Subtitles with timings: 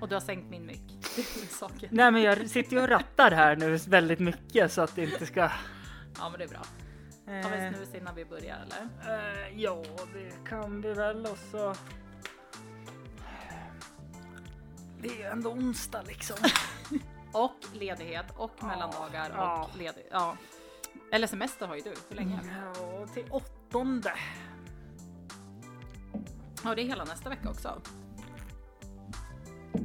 [0.00, 0.82] Och du har sänkt min mick.
[1.90, 5.26] Nej men jag sitter ju och rattar här nu väldigt mycket så att det inte
[5.26, 5.40] ska...
[6.18, 6.62] Ja men det är bra.
[7.26, 8.88] Har vi Eh, snus innan vi börjar eller?
[9.48, 9.82] eh, ja,
[10.14, 11.74] det kan vi väl och så...
[15.00, 16.36] Det är ju ändå onsdag liksom.
[17.32, 19.68] Och ledighet och mellandagar Ja.
[19.72, 20.08] och ledighet.
[20.12, 20.36] Ja.
[21.12, 21.94] Eller semester har ju du.
[22.08, 22.40] Hur länge?
[22.74, 24.12] Ja, till åttonde.
[26.64, 27.80] Ja det är hela nästa vecka också.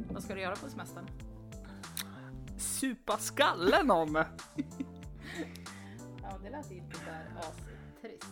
[0.10, 1.05] Vad ska du göra på semestern?
[2.58, 4.26] Supa skallen mig.
[6.22, 8.26] Ja det lät inte där astrist.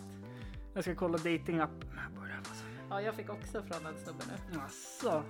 [0.73, 1.89] Jag ska kolla datingappen.
[1.97, 2.27] här bara.
[2.89, 4.59] Ja jag fick också från en snubbe nu.
[4.59, 5.23] Asså.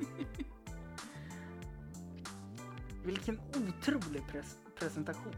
[3.06, 5.34] Vilken otrolig pres presentation.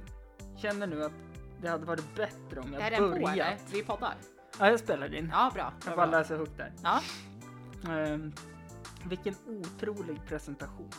[0.57, 1.11] Känner nu att
[1.61, 3.27] det hade varit bättre om jag är den på eller?
[3.27, 3.73] börjat.
[3.73, 4.15] Vi poddar.
[4.59, 5.29] Ja, jag spelar in.
[5.31, 5.73] Ja bra.
[5.85, 6.19] Jag bara bra.
[6.19, 6.73] läser högt där.
[6.83, 7.01] Ja.
[7.91, 8.33] Ehm,
[9.05, 10.89] vilken otrolig presentation.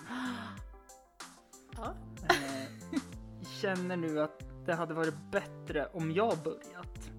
[1.77, 1.95] ja.
[2.29, 3.01] Eh,
[3.61, 7.11] känner nu att det hade varit bättre om jag börjat.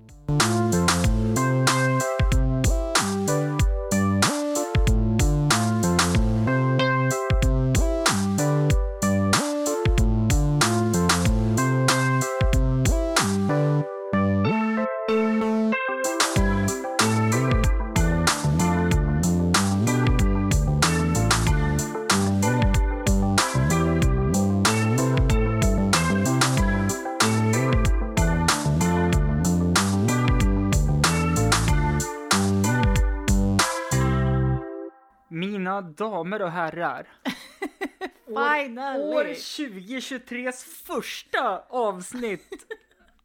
[36.02, 37.08] Damer och herrar.
[38.26, 39.04] Finally!
[39.04, 42.66] År 2023s första avsnitt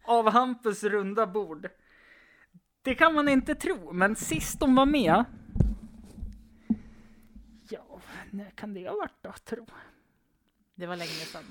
[0.05, 1.69] av Hampus runda bord.
[2.83, 5.25] Det kan man inte tro, men sist de var med.
[7.71, 9.67] Ja, när kan det ha varit då, tro?
[10.75, 11.45] Det var länge sedan.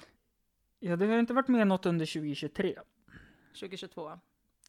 [0.79, 2.75] Ja, det har inte varit med något under 2023.
[3.59, 4.19] 2022.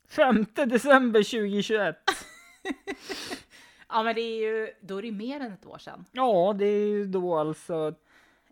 [0.08, 1.96] 5 december 2021.
[3.88, 6.04] Ja men det är ju, då är det mer än ett år sedan.
[6.12, 7.94] Ja, det är ju då alltså,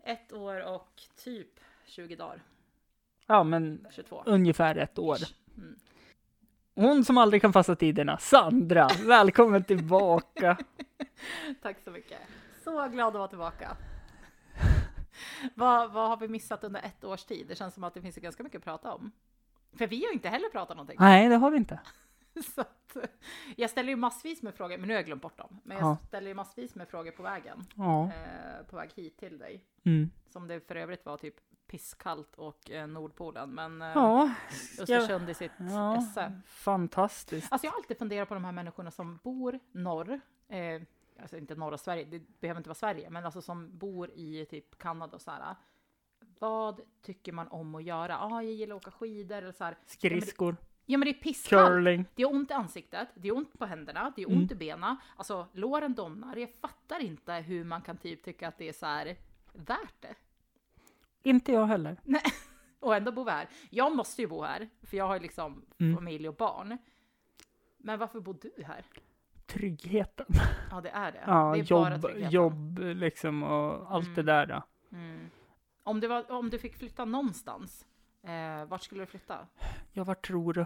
[0.03, 2.41] Ett år och typ 20 dagar.
[3.27, 4.23] ja men 22.
[4.25, 5.17] ungefär ett år.
[5.57, 5.75] Mm.
[6.75, 10.57] Hon som aldrig kan passa tiderna, Sandra, välkommen tillbaka.
[11.61, 12.19] Tack så mycket.
[12.63, 13.77] Så glad att vara tillbaka.
[15.55, 17.45] vad, vad har vi missat under ett års tid?
[17.47, 19.11] Det känns som att det finns ganska mycket att prata om.
[19.73, 20.97] För vi har inte heller pratat någonting.
[20.99, 21.79] Nej, det har vi inte.
[22.55, 22.97] Så att,
[23.55, 25.59] jag ställer ju massvis med frågor, men nu har jag glömt bort dem.
[25.63, 25.97] Men jag Ja.
[26.07, 27.63] ställer ju massvis med frågor på vägen.
[27.75, 28.03] Ja.
[28.05, 29.63] Eh, på väg hit till dig.
[29.83, 30.11] Mm.
[30.29, 31.35] Som det för övrigt var typ
[31.67, 33.49] pisskallt och eh, Nordpolen.
[33.49, 34.33] Men eh, Ja,
[34.79, 36.41] Östersund i sitt ja, esse.
[36.45, 37.51] fantastiskt.
[37.51, 40.19] Alltså jag har alltid funderat på de här människorna som bor norr.
[40.47, 40.81] Eh,
[41.21, 44.77] alltså inte norra Sverige, det behöver inte vara Sverige, men alltså som bor i typ
[44.77, 45.55] Kanada och så här.
[46.39, 48.11] Vad tycker man om att göra?
[48.11, 49.77] Ja, ah, jag gillar att åka skidor eller så här.
[49.85, 51.67] Skridskor, Ja, men det är pisskallt.
[51.67, 52.05] curling.
[52.15, 54.95] Det är ont i ansiktet, det är ont på händerna, det är ont i benen.
[55.15, 56.35] Alltså låren domnar.
[56.35, 59.15] Jag fattar inte hur man kan typ tycka att det är så här
[59.53, 60.15] värt det.
[61.23, 61.97] Inte jag heller.
[62.79, 63.47] Och ändå bo här.
[63.69, 65.95] Jag måste ju bo här, för jag har ju liksom Mm.
[65.95, 66.77] familj och barn.
[67.77, 68.85] Men varför bor du här?
[69.45, 70.25] Tryggheten.
[70.71, 71.23] Ja, det är det.
[71.27, 72.31] Ja, det är bara jobb, tryggheten.
[72.31, 74.45] jobb liksom och allt det där.
[74.45, 74.63] då.
[74.91, 75.29] Mm.
[75.83, 77.85] Om, det var, om du fick flytta någonstans,
[78.25, 79.47] eh, vart skulle du flytta?
[79.93, 80.65] Ja, vart tror du?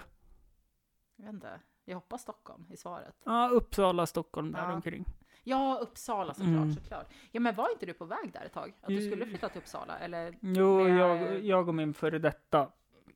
[1.16, 1.60] Jag vet inte.
[1.86, 3.16] Jag hoppas Stockholm i svaret.
[3.24, 4.74] Ja, Uppsala, Stockholm, där Ja.
[4.74, 5.06] omkring.
[5.44, 6.74] Ja, Uppsala såklart, Mm.
[6.74, 7.08] såklart.
[7.32, 8.74] Ja, men var inte du på väg där ett tag?
[8.82, 10.00] Att du skulle flytta till Uppsala?
[10.00, 10.38] Eller?
[10.42, 12.72] Jo, Men- jag, jag och min före detta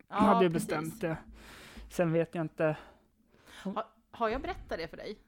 [0.07, 0.67] Ja, hade ju precis.
[0.69, 1.17] bestämt det.
[1.89, 2.77] Sen vet jag inte.
[4.11, 5.19] Har jag berättat det för dig?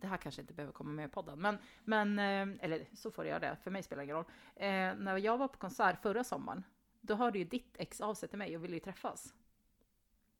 [0.00, 3.26] Det här kanske inte behöver komma med i podden, men, men eh, eller så får
[3.26, 4.24] göra det, för mig spelar det ingen roll.
[4.56, 6.64] Eh, när jag var på konsert förra sommaren,
[7.02, 9.34] då hörde ju ditt ex av sig till mig och ville ju träffas.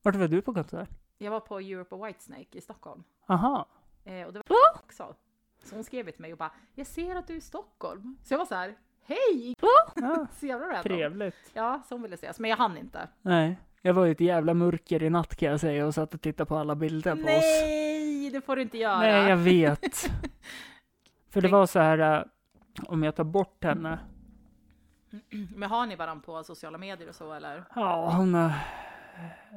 [0.01, 0.89] Vart var du på konsert?
[1.17, 3.03] Jag var på Europe och Whitesnake i Stockholm.
[3.27, 3.67] Aha.
[4.03, 5.15] Eh, och det var också.
[5.63, 8.17] Så hon skrev till mig och bara, jag ser att du är i Stockholm.
[8.23, 9.55] Så jag var så här, hej!
[9.95, 11.31] Ja, Så jävla random.
[11.53, 13.07] Ja, så hon ville ses, men jag hann inte.
[13.21, 16.21] Nej, jag var ju ett jävla mörker i natt kan jag säga och satt och
[16.21, 17.25] tittade på alla bilder på oss.
[17.27, 18.99] Nej, det får du inte göra.
[18.99, 19.95] Nej, jag vet.
[21.29, 22.23] För det var så här, äh,
[22.85, 23.99] om jag tar bort henne.
[25.55, 27.63] Men har ni varandra på sociala medier och så eller?
[27.75, 28.51] Ja, hon har,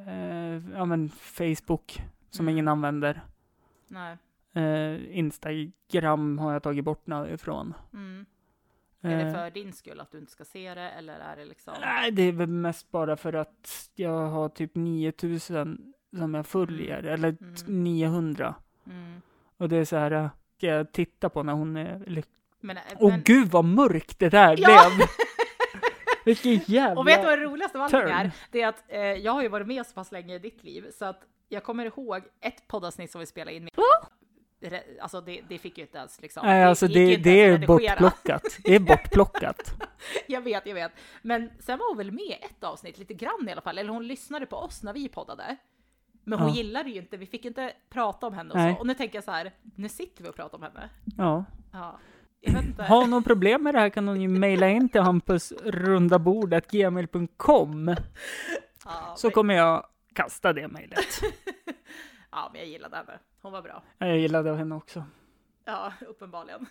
[0.06, 2.00] eh, ja men Facebook
[2.30, 2.52] som Mm.
[2.52, 3.20] ingen använder.
[3.88, 4.16] Nej.
[4.54, 7.74] Eh, Instagram har jag tagit bort nu ifrån.
[7.92, 8.26] Mm.
[9.00, 11.44] Är det Eh, för din skull att du inte ska se det eller är det
[11.44, 11.74] liksom?
[11.80, 17.02] Nej, det är väl mest bara för att jag har typ 9000 som jag följer,
[17.02, 17.84] eller t- Mm.
[17.84, 18.54] 900.
[18.86, 19.22] Mm.
[19.56, 22.32] Och det är så här, äh, ska jag titta på när hon är lycklig?
[22.60, 24.66] Men, Åh men, gud vad mörkt det där Ja!
[24.96, 25.06] blev!
[26.26, 27.00] Vilken jävla...
[27.00, 28.30] Och vet du vad det roligaste av allting är?
[28.50, 30.90] Det är att eh, jag har ju varit med så pass länge i ditt liv
[30.98, 33.72] så att jag kommer ihåg ett poddavsnitt som vi spelade in med.
[35.00, 36.46] Alltså det, det fick ju inte ens liksom.
[36.46, 38.42] Nej, alltså det, inte det är bortplockat.
[38.64, 39.74] Det är bortplockat.
[40.26, 40.92] Jag vet, jag vet.
[41.22, 43.78] Men sen var hon väl med ett avsnitt, lite grann i alla fall.
[43.78, 45.56] Eller hon lyssnade på oss när vi poddade.
[46.24, 46.54] Men hon Ja.
[46.54, 48.74] gillade ju inte, vi fick inte prata om henne och Nej.
[48.74, 48.80] så.
[48.80, 50.88] Och nu tänker jag så här, nu sitter vi och pratar om henne.
[51.16, 51.44] Ja.
[51.72, 51.98] Ja.
[52.78, 57.94] Har hon något problem med det här kan hon ju mejla in till hampusrundabordet.gmail.com
[58.84, 60.98] Ja, så men- kommer jag kasta det mejlet.
[62.30, 63.18] ja, men jag gillade henne.
[63.42, 63.82] Hon var bra.
[63.98, 65.04] Jag gillade henne också.
[65.64, 66.66] Ja, uppenbarligen.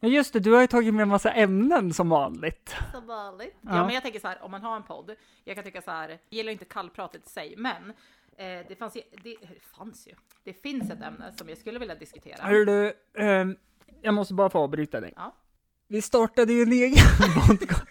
[0.00, 2.74] Ja just det, du har ju tagit med en massa ämnen som vanligt.
[2.92, 3.56] Som vanligt.
[3.60, 3.76] Ja.
[3.76, 3.84] Ja.
[3.84, 5.10] men jag tänker så här, om man har en podd,
[5.44, 7.90] jag kan tycka så här, jag gillar inte kallpratet i sig, men
[8.36, 10.12] eh, det fanns ju, det, det fanns ju,
[10.44, 12.42] det finns ett ämne som jag skulle vilja diskutera.
[12.42, 13.56] Hör du, ehm,
[14.02, 15.12] jag måste bara få avbryta dig.
[15.16, 15.34] Ja.
[15.88, 16.94] Vi startade ju en egen
[17.48, 17.82] podcast.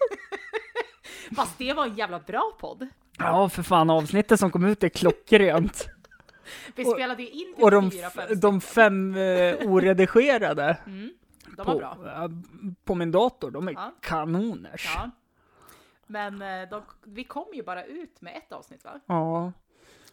[1.36, 2.88] Fast det var en jävla bra podd.
[3.18, 5.88] Ja, för fan, avsnittet som kom ut är klockrent.
[6.76, 11.14] Vi spelade ju in till Och de, fyra, fem de fem eh, oredigerade Mm,
[11.58, 12.30] de var på, bra.
[12.84, 13.92] på min dator, de är Ja.
[14.02, 14.92] kanoners.
[14.96, 15.12] Ja.
[16.08, 19.00] Men eh, de, vi kom ju bara ut med ett avsnitt va?
[19.06, 19.52] Ja.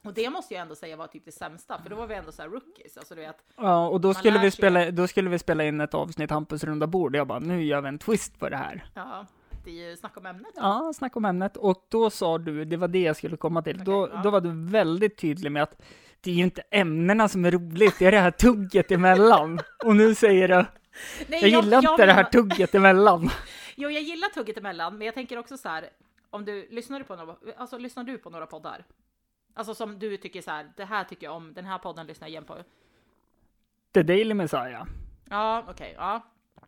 [0.09, 2.33] Och det måste jag ändå säga var typ det sämsta, för då var vi ändå
[2.33, 2.97] så här rookies.
[2.97, 4.59] Alltså du vet, Ja, och då skulle, vi sig.
[4.59, 7.17] spela, då skulle vi spela in ett avsnitt Hampus runda bord.
[7.17, 8.85] Jag bara, nu gör vi en twist på det här.
[8.95, 9.27] ja,
[9.65, 10.51] det är ju snack om ämnet.
[10.57, 11.57] Ja, snack om ämnet.
[11.57, 13.85] Och då sa du, det var det jag skulle komma till.
[13.85, 14.23] då, Okej, ja.
[14.23, 15.83] då var du väldigt tydlig med att
[16.21, 19.61] det är ju inte ämnena som är roligt, det är det här tugget emellan.
[19.85, 20.55] Och nu säger du,
[21.29, 23.31] Nej, jag gillar inte det här tugget emellan.
[23.81, 25.91] Jo, jag gillar tugget emellan, men jag tänker också så här,
[26.31, 28.85] om du lyssnar på några, alltså lyssnar du på några poddar?
[29.59, 32.29] Alltså som du tycker så här, det här tycker jag om, den här podden lyssnar
[32.29, 32.57] jag igen på.
[33.95, 34.85] The Daily Messiah,
[35.31, 36.21] Ja, okej, ja.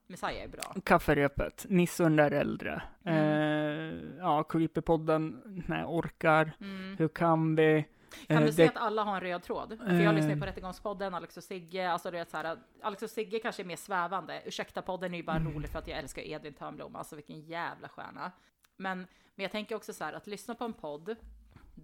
[0.06, 0.74] Messiah är bra.
[0.84, 2.82] Kafferepet, Nisse och den där äldre.
[3.04, 3.18] Mm.
[3.24, 6.96] Eh, ja, Creepypodden, nej, orkar, Mm.
[6.98, 7.84] hur kan vi?
[8.26, 9.78] Kan Eh, du det- säga att alla har en röd tråd?
[9.86, 10.40] För jag lyssnar ju Eh.
[10.40, 13.64] på Rättegångspodden, Alex och Sigge, alltså du vet så här, Alex och Sigge kanske är
[13.66, 14.42] mer svävande.
[14.46, 15.52] Ursäkta-podden är ju bara Mm.
[15.54, 18.32] rolig för att jag älskar Edvin Törnblom, alltså vilken jävla stjärna.
[18.76, 18.98] Men,
[19.34, 21.16] men jag tänker också så här, att lyssna på en podd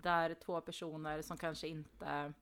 [0.02, 2.32] där två personer som kanske inte...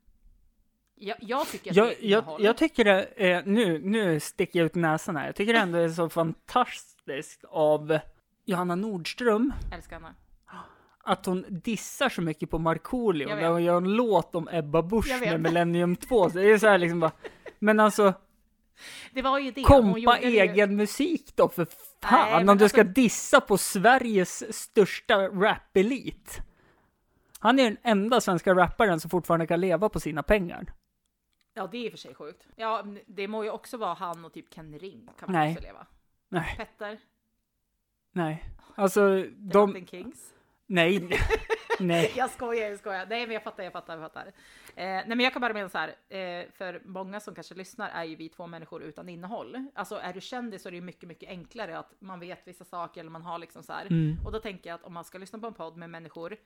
[0.96, 4.58] Jag, jag tycker att Jag, det är jag, jag tycker det, är, nu, nu sticker
[4.58, 7.98] jag ut näsan här, jag tycker ändå det är så fantastiskt av
[8.44, 10.14] Johanna Nordström älskar henne.
[11.04, 15.20] att hon dissar så mycket på Markoolio när hon gör en låt om Ebba Busch
[15.20, 16.30] med Millennium 2.
[16.30, 17.12] Så det är så här liksom bara,
[17.58, 18.12] men alltså
[19.12, 19.62] Det var ju det.
[19.62, 21.66] kompa gjorde det egen musik då för
[22.02, 26.40] fan Nej, om du ska alltså- dissa på Sveriges största rap-elit.
[27.44, 30.72] Han är den enda svenska rapparen som fortfarande kan leva på sina pengar.
[31.54, 32.46] Ja, det är i och för sig sjukt.
[32.56, 35.52] Ja, det må ju också vara han och typ Ken Ring kan man Nej.
[35.52, 35.86] också leva.
[36.28, 36.98] Nej, Petter,
[38.12, 38.44] nej.
[38.74, 40.34] Alltså, de, Latin Kings.
[40.66, 41.08] nej,
[41.80, 42.12] nej.
[42.16, 43.06] Jag skojar, jag skojar.
[43.06, 44.26] Nej, men jag fattar, jag fattar, jag fattar.
[44.26, 44.32] Eh,
[44.74, 48.04] nej, men jag kan bara mena så här, eh, för många som kanske lyssnar är
[48.04, 49.66] ju vi två människor utan innehåll.
[49.74, 52.64] Alltså är du kändis så är det ju mycket, mycket enklare att man vet vissa
[52.64, 53.86] saker eller man har liksom så här.
[53.86, 54.16] Mm.
[54.26, 56.36] Och då tänker jag att om man ska lyssna på en podd med människor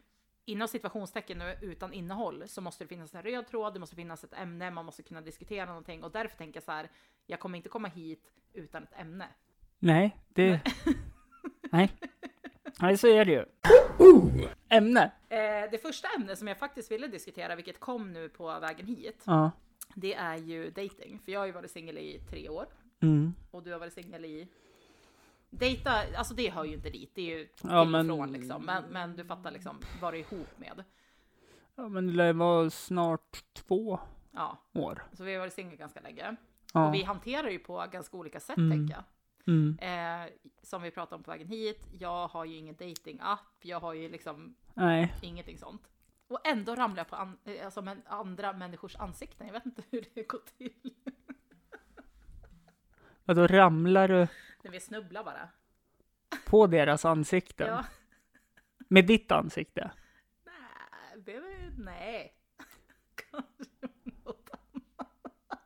[0.49, 4.25] inom situationstecken nu utan innehåll så måste det finnas en röd tråd, det måste finnas
[4.25, 6.89] ett ämne, man måste kunna diskutera någonting och därför tänker jag så här,
[7.27, 9.27] jag kommer inte komma hit utan ett ämne.
[9.79, 10.61] Nej, det...
[11.73, 11.91] Nej.
[12.81, 13.45] Nej, så är det ju.
[14.69, 15.05] Ämne.
[15.29, 19.23] Eh, det första ämnet som jag faktiskt ville diskutera, vilket kom nu på vägen hit,
[19.27, 19.51] Ja.
[19.95, 21.19] det är ju dating.
[21.25, 22.67] För jag har ju varit singel i tre år
[23.03, 23.35] Mm.
[23.51, 24.49] och du har varit singel i...
[25.51, 28.65] Dejta, alltså det hör ju inte dit, det är ju Ja, men- från liksom.
[28.65, 30.85] Men, men du fattar liksom vad du är ihop med.
[31.75, 34.01] Ja, men det vara snart två
[34.33, 35.03] Ja, år.
[35.13, 36.37] så vi har varit singel ganska länge.
[36.75, 36.89] Ja.
[36.89, 38.71] Och vi hanterar ju på ganska olika sätt Mm.
[38.71, 39.05] tänker jag.
[39.55, 39.79] Mm.
[39.81, 43.93] Eh, som vi pratade om på vägen hit, jag har ju ingen dating-app, jag har
[43.95, 45.15] ju liksom Nej.
[45.23, 45.83] ingenting sånt.
[46.29, 49.83] Och ändå ramlar jag på an- eh, alltså, men andra människors ansikten, jag vet inte
[49.91, 50.73] hur det går till.
[53.27, 54.27] Och då ramlar du
[54.69, 55.49] När vi snubblar bara.
[56.47, 57.67] på deras ansikten.
[57.67, 57.85] Ja.
[58.89, 59.91] Med ditt ansikte.
[60.45, 62.35] Nej, är, nej.
[63.15, 63.65] Kanske
[64.25, 65.61] något annat.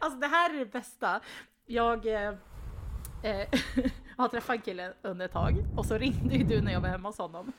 [0.00, 1.20] Alltså det här är det bästa.
[1.66, 2.34] Jag eh,
[3.22, 3.48] eh,
[4.16, 6.88] har träffat en kille under ett tag och så ringde ju du när jag var
[6.88, 7.52] hemma hos honom.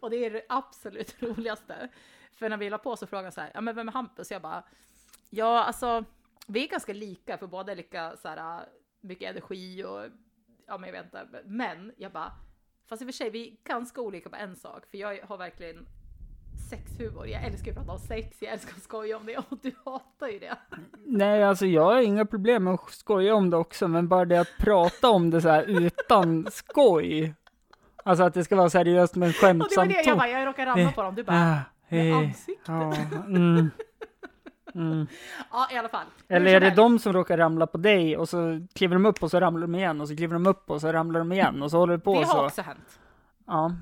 [0.00, 1.88] Och det är det absolut roligaste.
[2.32, 4.30] För när vi la på så frågade han så här, ja men vem är Hampus?
[4.30, 4.62] Jag bara,
[5.30, 6.04] ja alltså
[6.46, 8.64] vi är ganska lika för båda är lika så här
[9.00, 10.00] mycket energi och
[10.66, 11.26] ja men jag vet inte.
[11.44, 12.32] Men jag bara,
[12.88, 14.86] fast i och för sig vi är ganska olika på en sak.
[14.90, 15.86] För jag har verkligen
[16.70, 17.26] sexhumor.
[17.26, 20.28] Jag älskar att prata om sex, jag älskar att skoja om det och du hatar
[20.28, 20.56] ju det.
[21.06, 24.40] Nej, alltså jag har inga problem med att skoja om det också, men bara det
[24.40, 27.34] att prata om det så här utan skoj.
[28.04, 29.90] Alltså att det ska vara seriöst men Och det var skämtsamt.
[29.90, 31.14] det jag bara, jag råkar ramla på dem.
[31.14, 32.64] Du bara, med ansiktet.
[32.66, 32.94] ja,
[33.26, 33.70] mm,
[34.74, 35.06] mm.
[35.52, 36.06] Ja, i alla fall.
[36.28, 36.76] Eller är det helst.
[36.76, 39.74] de som råkar ramla på dig och så kliver de upp och så ramlar de
[39.74, 41.98] igen och så kliver de upp och så ramlar de igen och så håller det
[42.04, 42.46] på Det har så.
[42.46, 43.00] också hänt.
[43.46, 43.72] Ja,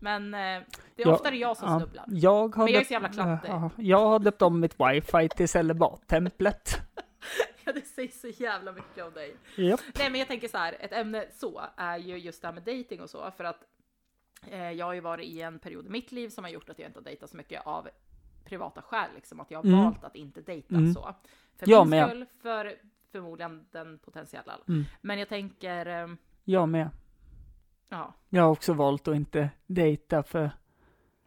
[0.00, 1.78] Men eh, det är Ja, oftare jag som ja.
[1.78, 2.04] snubblar.
[2.08, 3.48] Jag har Men jag är så jävla klantig.
[3.48, 6.80] Ja, jag har döpt om mitt wifi till celibattemplet.
[7.66, 9.36] Ja, det säger så jävla mycket om dig.
[9.56, 9.80] Japp.
[9.98, 12.62] Nej, men jag tänker så här, ett ämne så är ju just det här med
[12.62, 13.58] dating och så, för att
[14.50, 16.78] eh, jag har ju varit i en period i mitt liv som har gjort att
[16.78, 17.88] jag inte har dejtat så mycket av
[18.44, 19.84] privata skäl, liksom att jag har Mm.
[19.84, 20.94] valt att inte dejta Mm.
[20.94, 21.14] så.
[21.56, 22.74] För Jag min skull, för
[23.12, 24.58] förmodligen den potentiella.
[24.68, 24.84] Mm.
[25.00, 26.08] Men jag tänker, eh,
[26.44, 26.88] Jag med.
[27.88, 30.50] ja, Jag har också valt att inte dejta för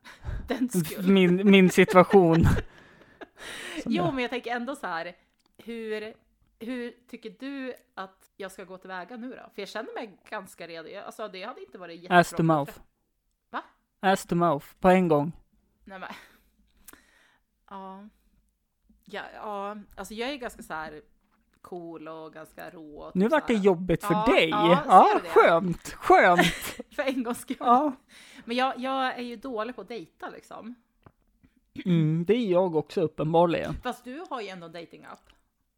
[0.48, 1.08] den skull.
[1.12, 2.44] min, min situation.
[3.86, 5.16] Jo, men jag tänker ändå så här,
[5.58, 6.14] hur,
[6.60, 9.50] hur tycker du att jag ska gå tillväga nu då?
[9.56, 10.90] För jag känner mig ganska redo.
[11.06, 12.74] Alltså det hade inte varit Ass to mouth.
[13.50, 13.64] Va?
[14.00, 15.32] Ass to mouth, på en gång.
[15.84, 16.10] Nej men.
[17.70, 18.08] Ja.
[19.06, 21.02] Ja, ja, alltså jag är ganska så här
[21.62, 23.00] cool och ganska rå.
[23.02, 24.50] och Nu typ vart det jobbigt för Ja, dig.
[24.50, 26.46] ja, Ja, skönt, skönt.
[26.96, 27.58] För en gångs skull.
[27.60, 27.92] Ja.
[28.46, 30.76] Men jag, jag är ju dålig på att dejta liksom.
[31.86, 33.74] Mm, det är jag också uppenbarligen.
[33.84, 35.20] Fast du har ju ändå en datingapp.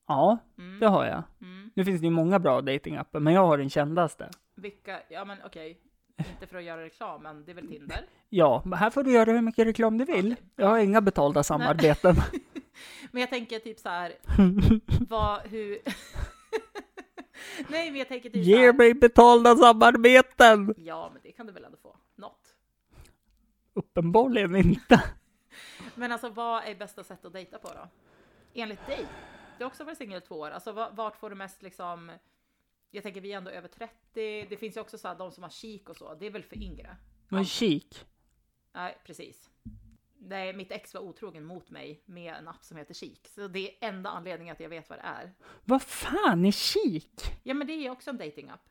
[0.07, 0.79] Ja, Mm.
[0.79, 1.23] det har jag.
[1.41, 1.71] Mm.
[1.75, 4.29] Nu finns det ju många bra datingappar, men jag har den kändaste.
[4.55, 5.79] Vilka, ja men okej.
[6.31, 8.05] Inte för att göra reklam, men det är väl Tinder.
[8.31, 10.31] Ja, men här får du göra hur mycket reklam du vill.
[10.33, 10.43] Okej.
[10.55, 12.15] Jag har inga betalda samarbeten.
[13.11, 14.13] Men jag tänker typ så här,
[15.09, 15.79] vad, hur...
[17.67, 18.73] Nej, men jag tänker typ så Ge här.
[18.73, 20.73] mig betalda samarbeten!
[20.77, 21.95] Ja, men det kan du väl ändå få.
[22.15, 22.55] Något.
[23.73, 25.03] Uppenbarligen inte.
[25.95, 27.87] Men alltså, vad är bästa sätt att dejta på då?
[28.53, 29.05] Enligt dig?
[29.57, 30.51] Du har också varit singel i två år.
[30.51, 32.11] Alltså, va- vart får du mest liksom...
[32.91, 33.93] Jag tänker, vi är ändå över 30.
[34.49, 36.13] Det finns ju också så här, de som har kik och så.
[36.13, 36.97] Det är väl för yngre?
[37.27, 38.05] Men kik.
[38.73, 39.49] Nej, precis.
[40.21, 43.27] Nej, mitt ex var otrogen mot mig med en app som heter Kik.
[43.27, 45.33] Så det är enda anledningen att jag vet vad det är.
[45.65, 47.21] Vad fan är kik?
[47.43, 48.61] Ja, men det är också en datingapp.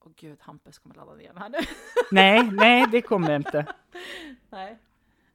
[0.00, 1.58] Åh gud, Hampus kommer ladda ner den här nu.
[2.10, 3.66] Nej, nej, det kommer jag inte.
[4.50, 4.78] Nej.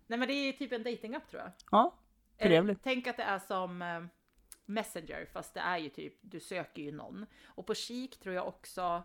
[0.07, 1.51] Nej, men det är typ en datingapp tror jag.
[1.71, 1.95] Ja,
[2.37, 2.79] trevligt.
[2.83, 4.03] tänk att det är som eh,
[4.69, 7.25] Messenger, fast det är ju typ, du söker ju någon.
[7.45, 9.03] Och på Kik tror jag också,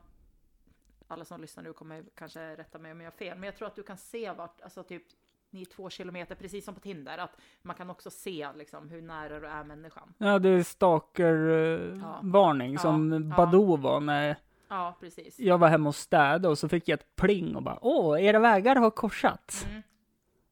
[1.08, 3.68] alla som lyssnar nu kommer kanske rätta mig om jag har fel, men jag tror
[3.68, 5.02] att du kan se vart, alltså typ
[5.50, 9.02] ni är två kilometer, precis som på Tinder, att man kan också se liksom hur
[9.02, 10.14] nära du är människan.
[10.18, 12.78] Ja, det är stalker-varning Ja.
[12.78, 13.18] som Ja.
[13.36, 14.36] Badoo var när
[14.68, 15.38] Ja, precis.
[15.38, 18.38] jag var hemma och städade och så fick jag ett pling och bara åh, era
[18.38, 19.66] vägar har korsats.
[19.70, 19.82] Mm.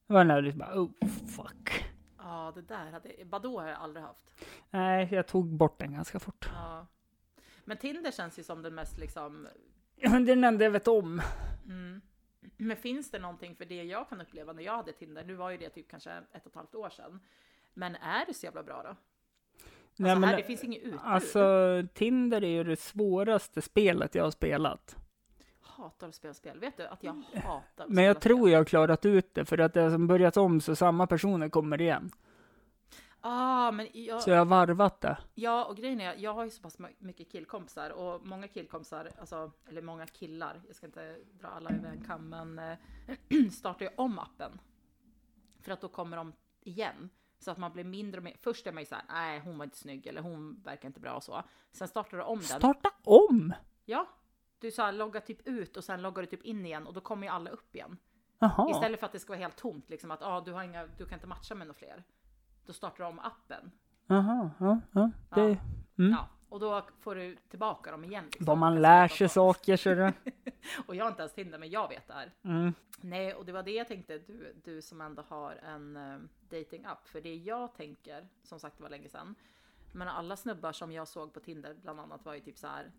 [0.06, 0.90] Det var när jag bara oh
[1.36, 1.84] fuck.
[2.30, 4.44] Ja, det där hade, Badoo har jag aldrig haft.
[4.70, 6.50] Nej, jag tog bort den ganska fort.
[6.54, 6.86] Ja.
[7.64, 9.46] Men Tinder känns ju som den mest liksom
[9.96, 11.22] Ja, det är den enda jag vet om.
[11.66, 12.00] Mm.
[12.56, 15.24] Men finns det någonting för det jag kan uppleva när jag hade Tinder?
[15.24, 17.20] Nu var ju det typ kanske ett och ett halvt år sedan.
[17.74, 18.88] Men är det så jävla bra då?
[18.88, 21.00] Alltså Nej, men, här, det finns inget utbud.
[21.02, 21.40] Alltså,
[21.94, 24.96] Tinder är ju det svåraste spelet jag har spelat.
[25.80, 26.58] Hatar att spela spel.
[26.60, 29.44] Vet du att jag hatar att Men jag spela tror jag har klarat ut det,
[29.44, 32.10] för att det har börjat om så samma personer kommer igen.
[33.22, 35.18] Ah, men jag, Så jag har varvat det.
[35.34, 39.52] ja, och grejen är, jag har ju så pass mycket killkompisar och många killkompisar, alltså,
[39.68, 43.90] eller många killar, jag ska inte dra alla över en kam, men eh, startar ju
[43.96, 44.60] om appen.
[45.60, 47.10] För att då kommer de igen.
[47.38, 49.64] Så att man blir mindre och mer, först är man ju såhär, nej hon var
[49.64, 51.42] inte snygg eller hon verkar inte bra och så.
[51.72, 52.46] Sen startar du om den.
[52.46, 53.54] Starta om!
[53.84, 54.08] Ja,
[54.60, 57.00] du så här, loggar typ ut och sen loggar du typ in igen och då
[57.00, 57.96] kommer ju alla upp igen.
[58.38, 58.70] Jaha.
[58.70, 61.06] Istället för att det ska vara helt tomt, liksom att ah, du, har inga, du
[61.06, 62.04] kan inte matcha med några fler.
[62.66, 63.70] Då startar du om appen.
[64.06, 65.10] Jaha, ja, ja.
[65.34, 65.56] Det, Ja.
[65.98, 66.12] Mm.
[66.12, 68.24] Ja, och då får du tillbaka dem igen.
[68.24, 68.46] Liksom.
[68.46, 70.12] Vad man lär sig saker så det.
[70.86, 72.32] Och jag har inte ens Tinder, men jag vet det här.
[72.44, 72.74] Mm.
[73.00, 77.08] Nej, och det var det jag tänkte, du, du som ändå har en uh, dating-app.
[77.08, 79.34] För det jag tänker, som sagt det var länge sedan,
[79.92, 82.92] men alla snubbar som jag såg på Tinder bland annat var ju typ så här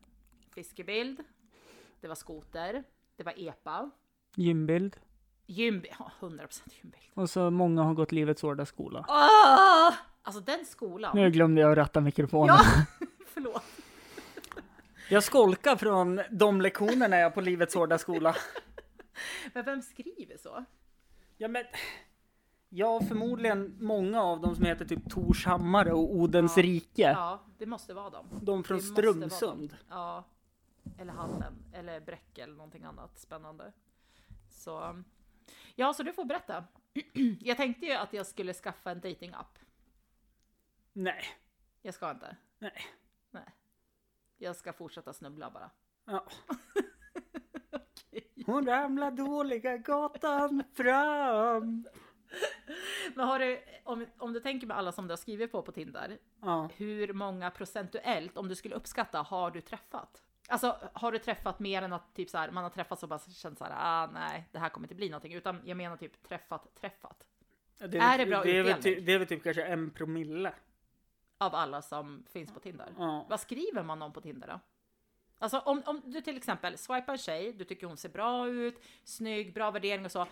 [0.50, 1.24] fiskebild,
[2.02, 2.84] det var skoter,
[3.16, 3.90] det var epa,
[4.36, 4.96] Gymbild.
[5.46, 7.04] gymbild, ja 100% gymbild.
[7.14, 9.06] Och så många har gått livets hårda skola.
[9.08, 9.94] Ah!
[10.24, 11.16] Alltså den skolan.
[11.18, 12.56] Nu glömde jag att ratta mikrofonen.
[12.56, 12.86] Ja,
[13.28, 13.64] förlåt.
[15.10, 18.36] Jag skolkar från de lektionerna jag på livets hårda skola.
[19.54, 20.66] Men vem skriver så?
[21.38, 21.64] Ja, men...
[22.74, 26.64] Ja, förmodligen många av dem som heter typ Torshammare och Odens Ja.
[26.64, 27.02] rike.
[27.02, 28.26] Ja, det måste vara dem.
[28.42, 29.78] De från Det Strömsund.
[29.90, 30.24] Ja,
[30.98, 33.72] eller Hallen, eller Bräcke eller någonting annat spännande.
[34.50, 35.04] Så,
[35.76, 36.64] ja, så du får berätta.
[37.40, 39.60] Jag tänkte ju att jag skulle skaffa en datingapp.
[40.94, 41.24] Nej.
[41.82, 42.36] Jag ska inte.
[42.60, 42.82] Nej.
[43.32, 43.50] Nej.
[44.38, 45.70] Jag ska fortsätta snubbla bara.
[46.06, 46.26] Ja.
[48.46, 51.88] Hon ramlar dåliga gatan fram.
[53.16, 55.72] Men har du, om, om du tänker med alla som du har skrivit på på
[55.72, 56.70] Tinder, Ja.
[56.76, 60.24] hur många procentuellt, om du skulle uppskatta, har du träffat?
[60.52, 63.20] Alltså har du träffat mer än att typ så här, man har träffat och bara
[63.20, 66.24] känt så här, ah nej, det här kommer inte bli någonting, utan jag menar typ
[66.24, 67.26] träffat, träffat.
[67.78, 70.54] Det Är det bra det är, väl typ, det är väl typ kanske en promille.
[71.38, 72.94] Av alla som finns på Tinder.
[72.98, 73.26] Ja.
[73.30, 74.60] Vad skriver man om på Tinder då?
[75.40, 78.84] Alltså om, om du till exempel swipar en tjej, du tycker hon ser bra ut,
[79.04, 80.28] snygg, bra värdering och så.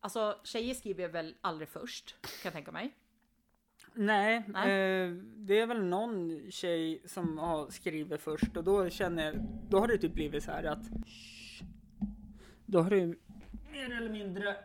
[0.00, 2.94] Alltså tjejer skriver väl aldrig först, kan jag tänka mig.
[4.00, 5.02] Nej, Nej.
[5.02, 9.34] Eh, det är väl någon tjej som har skrivit först och då känner jag,
[9.68, 10.82] då har det typ blivit så här att
[12.66, 13.06] då har det
[13.72, 14.56] mer eller mindre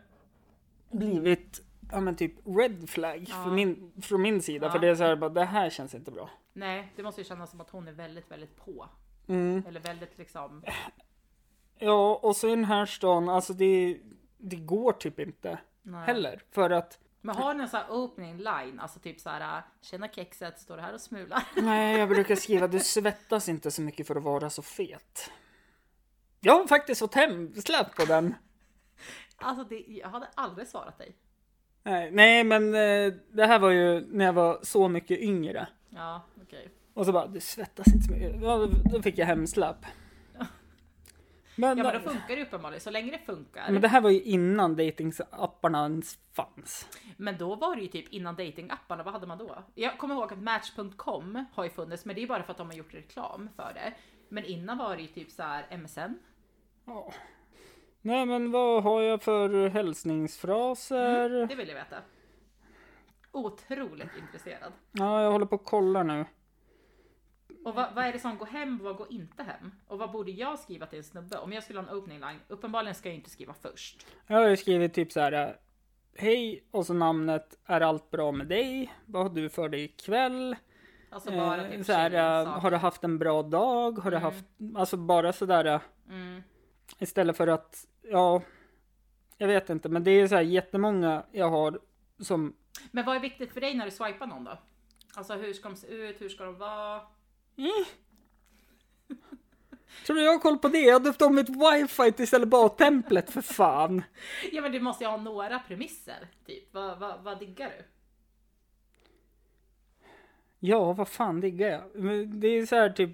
[0.91, 1.61] blivit
[1.91, 3.43] ja men typ red flag Ja.
[3.43, 4.71] för min, från min sida Ja.
[4.71, 6.29] för det är så här bara det här känns inte bra.
[6.53, 8.89] Nej, det måste ju kännas som att hon är väldigt, väldigt på.
[9.27, 9.63] Mm.
[9.67, 10.63] Eller väldigt liksom,
[11.79, 13.99] Ja och så i den här stan, alltså det,
[14.37, 16.05] det går typ inte nej.
[16.05, 19.61] heller för att Men har ni en sån här opening line, alltså typ så här,
[19.81, 21.43] tjena kexet, står det här och smular?
[21.55, 25.31] Nej, jag brukar skriva du svettas inte så mycket för att vara så fet.
[26.39, 28.35] Jag har faktiskt fått hemsläpp på den.
[29.35, 31.15] Alltså det, jag hade aldrig svarat dig.
[31.83, 35.67] Nej, nej men eh, det här var ju när jag var så mycket yngre.
[35.89, 36.69] Ja, okej.
[36.93, 38.41] Och så bara, du svettas inte så mycket.
[38.91, 39.85] Då fick jag hemsläpp.
[41.55, 43.71] Men, Ja men då funkar det ju uppenbarligen, så länge det funkar.
[43.71, 46.87] men det här var ju innan datingapparna ens fanns.
[47.17, 49.63] Men då var det ju typ innan datingapparna, vad hade man då?
[49.75, 52.67] Jag kommer ihåg att Match.com har ju funnits, men det är bara för att de
[52.67, 53.93] har gjort reklam för det.
[54.29, 56.13] Men innan var det ju typ så här MSN.
[56.85, 57.13] Ja.
[58.01, 61.47] Nej men vad har jag för hälsningsfraser?
[61.47, 61.95] Det vill jag veta.
[63.31, 64.73] Otroligt intresserad.
[64.91, 66.25] Ja, jag håller på och kollar nu.
[67.65, 69.71] Och vad, vad är det som går hem och vad går inte hem?
[69.87, 71.37] Och vad borde jag skriva till en snubbe?
[71.37, 74.05] Om jag skulle ha en opening line, uppenbarligen ska jag inte skriva först.
[74.27, 75.57] Jag har ju skrivit typ så här.
[76.15, 77.59] Hej och så namnet.
[77.65, 78.93] Är allt bra med dig?
[79.05, 80.55] Vad har du för dig ikväll?
[81.09, 83.97] Alltså bara Eh, typ så här, eh, har du haft en bra dag?
[83.99, 84.23] Har du Mm.
[84.23, 84.45] haft,
[84.75, 85.65] alltså bara sådär.
[85.65, 86.41] eh, Mm.
[86.99, 88.41] Istället för att, ja,
[89.37, 91.79] jag vet inte, men det är så här jättemånga jag har
[92.19, 92.55] som,
[92.91, 94.57] Men vad är viktigt för dig när du swipar någon då?
[95.15, 96.21] Alltså hur ska de se ut?
[96.21, 97.01] Hur ska de vara?
[100.05, 100.81] Tror du jag har koll på det?
[100.81, 104.03] Jag har döpt om mitt wifi till istället bara templet för fan.
[104.51, 106.27] Ja men du måste ju ha några premisser.
[106.45, 106.73] Typ.
[106.73, 107.85] Vad, vad, vad diggar du?
[110.59, 112.27] Ja, vad fan diggar jag?
[112.27, 113.09] Det är så här typ,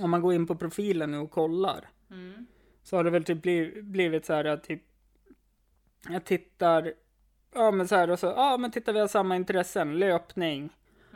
[0.00, 1.88] om man går in på profilen nu och kollar.
[2.10, 2.46] Mm.
[2.82, 4.82] Så har det väl typ bliv, blivit så här att typ,
[6.08, 6.92] jag tittar,
[7.54, 10.70] ja men så här och så, ja men tittar vi har samma intressen, löpning,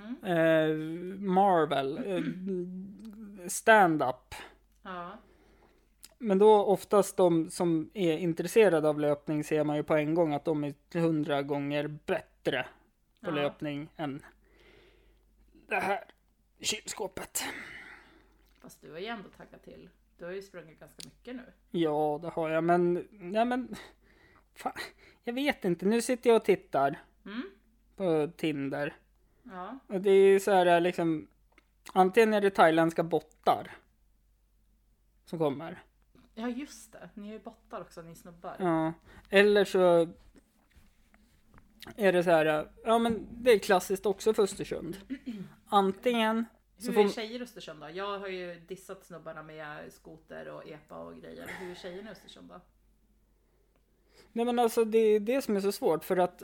[0.04, 0.24] Mm.
[0.24, 0.76] eh,
[1.20, 2.22] Marvel, eh,
[3.48, 4.34] stand-up.
[4.82, 5.10] Ja.
[6.18, 10.34] Men då oftast de som är intresserade av löpning ser man ju på en gång
[10.34, 12.66] att de är hundra gånger bättre
[13.20, 13.34] på Ja.
[13.34, 14.22] löpning än
[15.68, 16.04] det här
[16.60, 17.42] kylskåpet.
[18.60, 19.88] Fast du har ju ändå taggat till.
[20.18, 21.42] Du har ju sprungit ganska mycket nu.
[21.70, 23.74] Ja, det har jag, men, ja men,
[24.54, 24.72] fan,
[25.24, 27.42] jag vet inte, nu sitter jag och tittar Mm.
[27.96, 28.94] på Tinder.
[29.42, 29.78] Ja.
[29.86, 31.28] Och det är ju så här liksom,
[31.92, 33.70] antingen är det thailändska bottar
[35.24, 35.82] som kommer.
[36.34, 38.56] ja just det, ni är ju bottar också ni snubbar.
[38.58, 38.92] Ja,
[39.30, 40.08] eller så
[41.96, 44.96] är det så här, ja men det är klassiskt också för Östersund.
[45.66, 46.44] Antingen
[46.78, 47.90] Hur är tjejer i Östersund då?
[47.90, 51.50] Jag har ju dissat snubbarna med skoter och epa och grejer.
[51.60, 52.60] Hur är tjejerna i Östersund då?
[54.32, 56.42] Nej men alltså det är det som är så svårt för att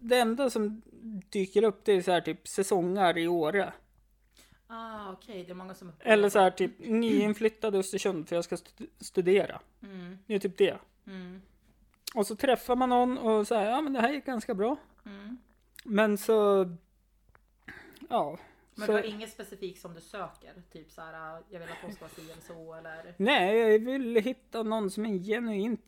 [0.00, 0.82] det enda som
[1.30, 3.72] dyker upp det är så här typ säsongar i Åre.
[4.66, 5.92] Ah okej, det är många som...
[6.00, 9.60] Eller så här typ nyinflyttad i Östersund för jag ska stu- studera.
[9.82, 10.78] Mm, Det är typ det.
[11.06, 11.42] mm,
[12.14, 14.76] Och så träffar man någon och säger ja men det här gick ganska bra.
[15.06, 15.38] mm.
[15.84, 16.66] Men så...
[18.10, 18.38] Ja.
[18.74, 20.62] Men så, du har inget specifikt som du söker?
[20.72, 23.14] Typ så här, jag vill att hon ska vara si eller så eller?
[23.16, 25.80] Nej, jag vill hitta någon som är en genuint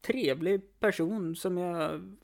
[0.00, 2.16] trevlig person som jag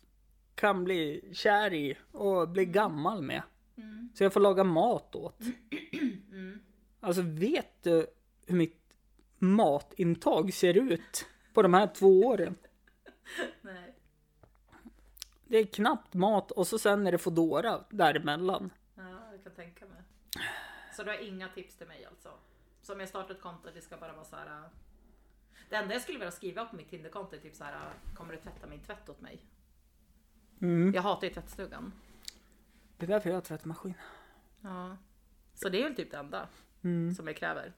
[0.55, 3.43] kan bli kär i och bli gammal med.
[3.77, 4.09] Mm.
[4.15, 5.39] Så jag får laga mat åt.
[6.33, 6.61] Mm.
[7.01, 8.07] Alltså vet du
[8.47, 8.81] hur mitt
[9.39, 12.57] matintag ser ut på de här två åren?
[13.61, 13.95] Nej.
[15.45, 18.71] Det är knappt mat och så sen är det Foodora däremellan.
[18.95, 20.03] Ja, jag kan tänka mig.
[20.97, 22.29] Så du har inga tips till mig alltså?
[22.83, 24.69] Så om jag startar ett konto, det ska bara vara så här.
[25.69, 27.91] Det enda jag skulle vilja skriva på mitt Tinderkonto är typ så här.
[28.15, 29.41] Kommer du tvätta min tvätt åt mig?
[30.61, 30.95] Mm.
[30.95, 31.93] Jag hatar ju tvättstugan.
[32.97, 33.95] Det är därför jag har tvättmaskin.
[34.61, 34.97] Ja.
[35.55, 36.49] Så det är väl typ det enda
[36.85, 37.15] Mm.
[37.15, 37.73] som jag kräver.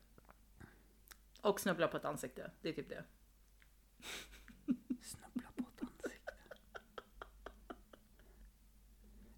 [1.43, 2.51] Och snubbla på ett ansikte.
[2.63, 3.05] Det är typ det.
[5.03, 6.33] Snubbla på ett ansikte.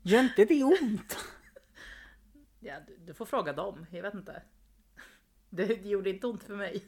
[0.02, 1.16] Gör inte det ont?
[2.60, 3.86] Ja, du, du får fråga dem.
[3.90, 4.42] Jag vet inte.
[5.50, 6.84] Det gjorde inte ont för mig.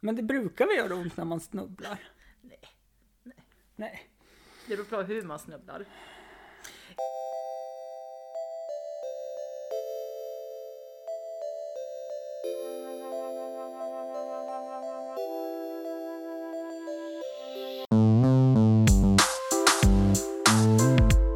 [0.00, 1.98] Men det brukar väl göra ont när man snubblar?
[2.42, 2.60] Nej.
[3.76, 4.10] Nej.
[4.68, 5.86] Det beror på hur man snubblar.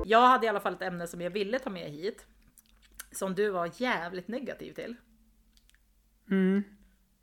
[0.06, 2.26] Jag hade i alla fall ett ämne som jag ville ta med hit.
[3.12, 4.96] Som du var jävligt negativ till.
[6.30, 6.62] Mm.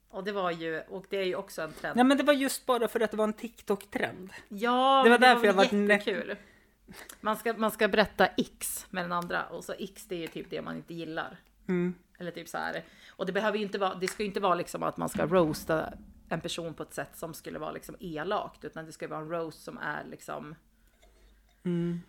[0.09, 1.95] Och det var ju, och det är ju också en trend.
[1.95, 4.33] Nej men det var just bara för att det var en TikTok-trend.
[4.49, 6.35] Ja, Det var men därför jag var jättekul.
[7.21, 10.27] Man ska, man ska berätta X med den andra och så X det är ju
[10.27, 11.37] typ det man inte gillar.
[11.67, 11.95] Mm.
[12.19, 12.83] Eller typ så här.
[13.09, 15.25] Och det behöver ju inte vara, det ska ju inte vara liksom att man ska
[15.25, 15.93] roasta
[16.29, 19.29] en person på ett sätt som skulle vara liksom elakt, utan det ska vara en
[19.29, 20.55] roast som är liksom.
[21.63, 22.01] Mm.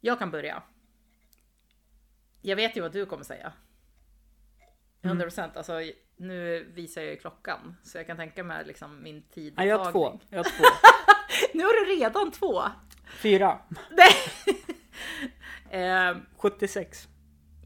[0.00, 0.62] Jag kan börja.
[2.42, 3.52] Jag vet ju vad du kommer säga.
[5.02, 5.16] Mm.
[5.16, 5.56] 100 procent.
[5.56, 5.72] Alltså,
[6.16, 9.54] nu visar jag ju klockan så jag kan tänka mig liksom min tid.
[9.56, 10.20] Nej, jag har två.
[10.30, 10.64] Jag har två.
[11.54, 12.62] Nu har du redan två.
[13.18, 13.58] Fyra.
[13.90, 14.14] Nej.
[16.10, 17.08] eh, 76.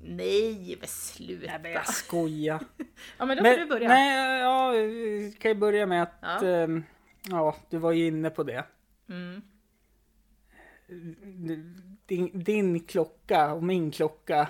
[0.03, 1.47] nej, men sluta.
[1.47, 2.61] Nej men jag skojar.
[3.19, 3.89] Ja, men då får du börja.
[3.89, 6.47] Nej, ja, vi kan ju börja med att Ja.
[6.47, 6.85] ehm,
[7.31, 8.65] ja, du var ju inne på det.
[9.09, 9.43] Mm.
[12.07, 14.49] Din, din klocka och min klocka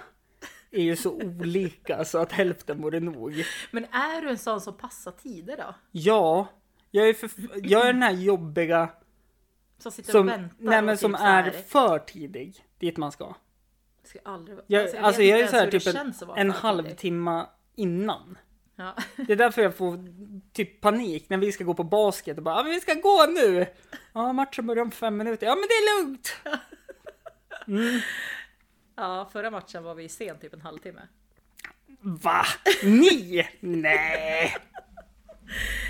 [0.70, 3.44] är ju så olika så att hälften vore nog.
[3.70, 5.74] Men är du en sån som passar tider då?
[5.90, 6.48] Ja,
[6.90, 7.30] jag är, för,
[7.62, 8.88] jag är den här jobbiga
[9.78, 13.12] Som sitter som, och väntar nej, men som typ här, är för tidig dit man
[13.12, 13.34] ska.
[14.04, 14.64] Ska aldrig vara...
[14.68, 18.38] Jag, vet alltså jag är så här typ en, en halvtimme innan.
[18.76, 18.94] Ja.
[19.16, 19.98] Det är därför jag får
[20.52, 23.26] typ panik när vi ska gå på basket och bara ah, men vi ska gå
[23.34, 23.66] nu.
[24.12, 25.46] Ja, matchen börjar om fem minuter.
[25.46, 26.36] Ja, men det är lugnt.
[29.00, 31.00] ja, förra matchen var vi sen typ en halvtimme.
[32.00, 32.44] Va?
[32.82, 33.48] Ni?
[33.60, 34.56] Nej.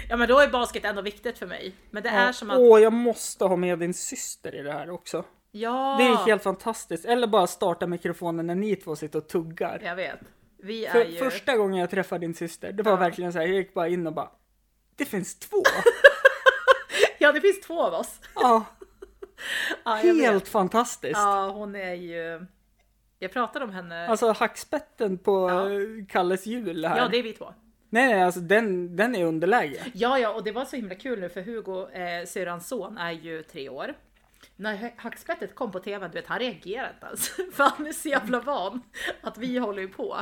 [0.09, 1.75] Ja, men då är basket ändå viktigt för mig.
[1.90, 2.59] Men det är som att...
[2.59, 5.25] Åh, jag måste ha med din syster i det här också.
[5.51, 7.05] Ja, Det är helt fantastiskt.
[7.05, 9.81] Eller bara starta mikrofonen när ni två sitter och tuggar.
[9.85, 10.18] jag vet.
[10.62, 11.18] Vi är För ju...
[11.18, 12.96] första gången jag träffade din syster, det var Ja.
[12.96, 14.31] verkligen så här, jag gick bara in och bara
[14.96, 15.57] Det finns två!
[17.18, 18.20] Ja, det finns två av oss.
[18.35, 18.64] Ja,
[19.85, 20.25] Ja, jag vet.
[20.25, 21.12] helt fantastiskt!
[21.18, 22.46] Ja, hon är ju...
[23.22, 24.09] Jag pratade om henne.
[24.09, 25.70] Alltså hackspetten på Ja.
[25.72, 26.96] eh, Kalles jul här.
[26.96, 27.54] Ja, det är vi två.
[27.92, 29.87] Nej, nej, alltså den, den är underläge.
[29.94, 33.11] Ja, ja, och det var så himla kul nu för Hugo, eh, syrrans son, är
[33.11, 33.94] ju tre år.
[34.56, 37.28] När hackspettet kom på tv, du vet, han reagerade inte ens.
[37.56, 38.83] För han är så jävla van
[39.20, 40.16] att vi håller ju på.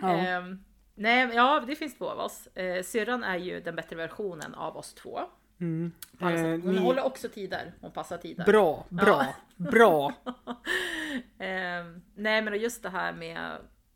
[0.00, 0.12] Ja.
[0.16, 2.46] Ehm, nej, ja, det finns två av oss.
[2.46, 5.20] Eh, syrran är ju den bättre versionen av oss två.
[5.62, 5.92] Mm.
[6.20, 6.26] Eh.
[6.28, 7.72] Hon ni- håller också tider.
[7.80, 8.44] Hon passar tider.
[8.44, 10.12] Bra, bra, bra!
[11.38, 13.50] Ehm, nej, men just det här med,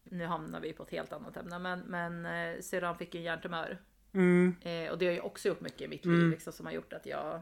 [0.04, 3.78] nu hamnar vi på ett helt annat ämne, men, men eh, syrran fick en hjärntumör.
[4.14, 4.56] Mm.
[4.62, 6.30] Eh, och det har ju också gjort mycket i mitt liv Mm.
[6.30, 7.40] liksom, som har gjort att jag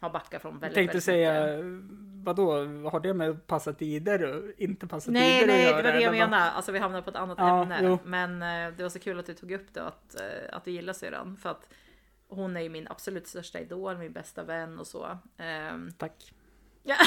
[0.00, 1.90] har backat från Jag väldigt, tänkte väldigt säga, mycket.
[2.24, 2.52] vadå,
[2.90, 5.92] har det med att passa tider och inte passa Nej, tider nej, att det var
[5.92, 6.50] det jag menade.
[6.50, 7.78] Alltså vi hamnar på ett annat Ja, ämne.
[7.82, 7.98] jo.
[8.04, 10.64] Men eh, det var så kul att du tog upp det och att, eh, att
[10.64, 11.36] du gillar syrran.
[11.36, 11.68] För att
[12.28, 15.18] hon är ju min absolut största idol, min bästa vän och så.
[15.38, 16.32] Ehm, Tack.
[16.82, 16.96] ja.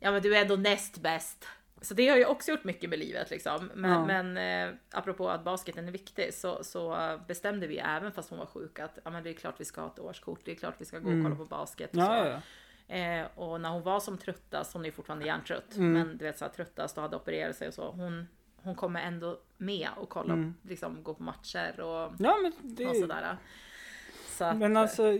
[0.00, 1.46] ja, men du är ändå näst bäst.
[1.80, 3.70] Så det har ju också gjort mycket med livet liksom.
[3.74, 4.06] Men, Ja.
[4.22, 4.36] men
[4.70, 6.96] eh, apropå att basketen är viktig så, så
[7.28, 9.80] bestämde vi även fast hon var sjuk att ja, men det är klart vi ska
[9.80, 10.40] ha ett årskort.
[10.44, 11.90] Det är klart vi ska gå och kolla på basket.
[11.90, 12.10] Och så.
[12.12, 12.26] Mm.
[12.26, 12.40] Ja,
[12.86, 12.94] ja.
[12.96, 15.92] Eh, och när hon var som tröttast, hon är fortfarande hjärntrött, Mm.
[15.92, 17.90] men du vet så här, tröttast och hade opererat sig och så.
[17.90, 18.28] Hon,
[18.68, 20.54] hon kommer ändå med och kolla, Mm.
[20.62, 23.36] liksom gå på matcher och, Ja, men det och sådär.
[24.26, 25.18] Så att, Men alltså,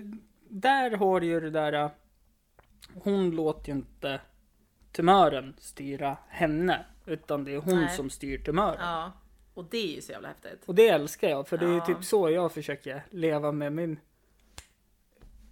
[0.48, 1.90] där har ju det där.
[2.94, 4.20] Hon låter ju inte
[4.92, 6.84] tumören styra henne.
[7.06, 7.96] Utan det är hon Nej.
[7.96, 8.76] som styr tumören.
[8.80, 9.12] Ja,
[9.54, 10.62] och det är ju så jävla häftigt.
[10.66, 11.48] Och det älskar jag.
[11.48, 11.87] För det är Ja.
[11.87, 13.98] typ så jag försöker leva med min...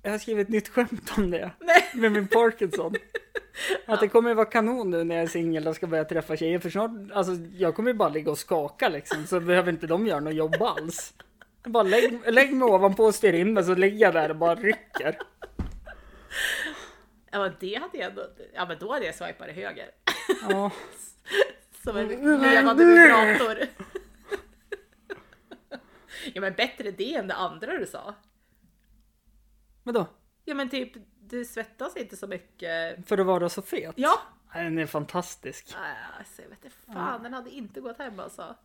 [0.02, 1.50] Jag har skrivit ett nytt skämt om det.
[1.60, 1.84] Nej.
[1.94, 2.94] Med min Parkinson.
[3.86, 6.58] Att det kommer vara kanon nu när jag är singel och ska börja träffa tjejer.
[6.58, 9.26] För snart, alltså jag kommer ju bara ligga och skaka liksom.
[9.26, 11.14] Så behöver inte de göra något jobb alls.
[11.62, 14.36] Jag Bara lägg, lägg mig ovanpå och styr in mig så ligger jag där och
[14.36, 15.18] bara rycker.
[17.30, 18.12] Ja, men det hade jag
[18.54, 19.90] ja men då hade jag swipat höger.
[20.48, 20.70] Ja.
[21.84, 22.08] Som en
[22.42, 23.58] levande vibrator.
[26.34, 28.14] ja men bättre det än det andra du sa.
[29.82, 30.06] Vadå?
[30.44, 30.92] Ja men typ,
[31.30, 33.08] du svettas inte så mycket.
[33.08, 33.94] För att vara så fet.
[33.96, 34.18] Ja!
[34.52, 35.76] Den är fantastisk.
[36.18, 38.56] Alltså, jag vet inte fan, den hade inte gått hem alltså.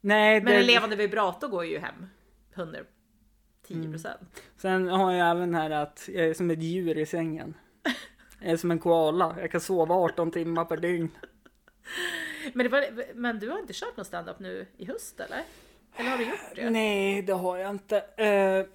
[0.00, 2.06] Nej, Men det, en levande vibrator går ju hem.
[2.54, 2.86] 110
[3.90, 4.42] procent.
[4.56, 7.54] Sen har jag även här att jag är som ett djur i sängen.
[8.40, 9.36] Jag är som en koala.
[9.40, 11.10] Jag kan sova 18 timmar per dygn.
[12.52, 15.42] Men, var, men du har inte kört någon stand-up nu i höst eller?
[15.96, 16.70] Eller har du gjort det?
[16.70, 17.96] Nej, det har jag inte.
[17.96, 18.66] Eh,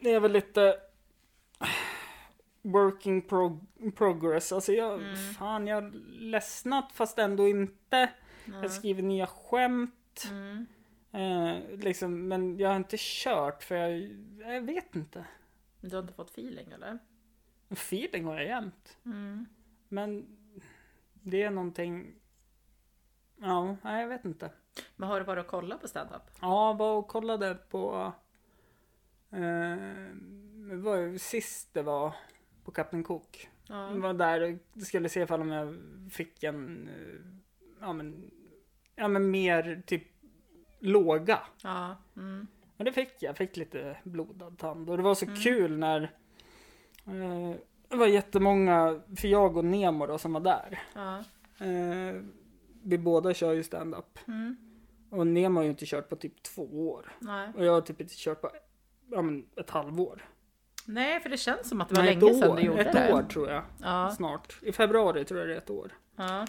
[0.00, 0.76] det är väl lite
[2.72, 4.52] working prog- progress.
[4.52, 5.00] Alltså jag,
[5.38, 8.10] fan jag har ledsnat fast ändå inte.
[8.62, 10.28] Jag skriver nya skämt.
[10.30, 10.66] Mm.
[11.12, 14.00] Eh, liksom, men jag har inte kört för jag,
[14.54, 15.24] jag vet inte.
[15.80, 16.98] Du har inte fått feeling eller?
[17.70, 18.96] Feeling har jag jämt.
[19.04, 19.46] Mm.
[19.88, 20.36] Men
[21.12, 22.14] det är någonting.
[23.36, 24.50] Ja, nej, jag vet inte.
[24.96, 26.22] Men har du varit och kollat på stand-up?
[26.40, 28.12] Ja, var och kollade på.
[29.30, 29.76] Eh,
[30.76, 32.14] var sist det var
[32.66, 33.48] på Kapten Cook.
[33.68, 33.88] Ja.
[33.94, 34.40] Var där
[34.76, 35.76] och skulle se ifall om jag
[36.12, 36.88] fick en.
[36.88, 37.32] eh,
[37.80, 38.30] Ja men.
[38.96, 40.02] Ja men mer typ
[40.78, 41.38] låga.
[41.62, 41.96] Ja.
[42.16, 42.46] Mm.
[42.76, 43.36] Men det fick jag.
[43.36, 44.90] Fick lite blodad tand.
[44.90, 46.02] Och det var så kul när.
[47.06, 47.54] Eh,
[47.88, 49.00] det var jättemånga.
[49.16, 50.82] För jag och Nemo då som var där.
[50.94, 51.18] Ja.
[51.66, 52.22] Eh,
[52.82, 54.18] vi båda kör ju stand-up.
[54.28, 54.56] Mm.
[55.10, 57.12] Och Nemo har ju inte kört på typ två år.
[57.18, 57.48] Nej.
[57.56, 58.50] Och jag har typ inte kört på
[59.10, 60.28] ja, men ett halvår.
[60.88, 62.56] Nej, för det känns som att det var Nej, länge ett sedan år.
[62.56, 63.12] du gjorde Ett det.
[63.12, 63.62] år tror jag.
[63.82, 64.10] Ja.
[64.16, 64.58] Snart.
[64.62, 65.92] I februari tror jag det är ett år.
[66.16, 66.46] Ja.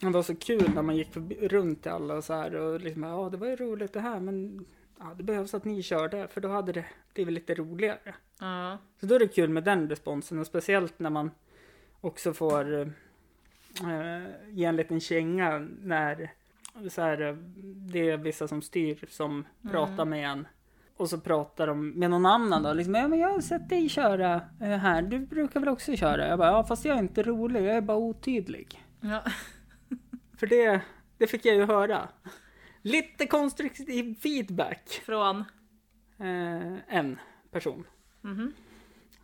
[0.00, 3.02] Det var så kul när man gick runt till alla och så här och liksom
[3.02, 4.66] ja det var ju roligt det här men
[4.98, 6.84] ja, det behövs att ni körde för då hade det
[7.14, 8.14] blivit lite roligare.
[8.40, 8.78] Ja.
[9.00, 11.30] Så då är det kul med den responsen och speciellt när man
[12.00, 16.32] också får eh, ge en liten känga när
[16.90, 17.38] så här,
[17.92, 20.46] det är vissa som styr som pratar med en.
[20.96, 22.72] Och så pratar de med någon annan då.
[22.72, 25.02] Liksom, ja, men jag har sett dig köra eh, här.
[25.02, 26.28] Du brukar väl också köra?
[26.28, 27.60] Jag bara, ja fast jag är inte rolig.
[27.60, 28.84] Jag är bara otydlig.
[29.00, 29.22] Ja.
[30.38, 30.80] För det,
[31.18, 32.08] det fick jag ju höra.
[32.82, 35.02] Lite konstruktiv feedback.
[35.06, 35.44] Från?
[36.18, 37.18] Eh, en
[37.50, 37.84] person.
[38.20, 38.52] Mhm.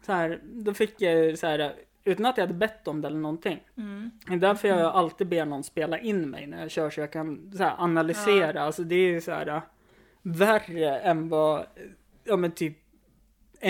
[0.06, 3.08] Så här, då fick jag ju så här, utan att jag hade bett om det
[3.08, 3.60] eller någonting.
[3.76, 4.10] Mm.
[4.26, 7.12] Det är därför jag alltid ber någon spela in mig när jag kör så jag
[7.12, 8.62] kan så här, analysera.
[8.62, 9.62] Alltså det är ju så här
[10.32, 11.66] värre än vad,
[12.24, 12.76] ja men typ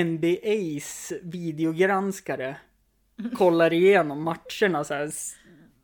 [0.04, 2.56] NBAs videogranskare
[3.36, 5.10] kollar igenom matcherna så här.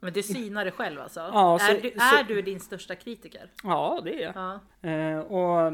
[0.00, 1.20] Men du synar det själv alltså?
[1.20, 3.50] Ja, så- är, du, så- är du din största kritiker?
[3.62, 4.60] Ja, det är jag.
[4.80, 4.88] Ja.
[4.90, 5.72] Eh, och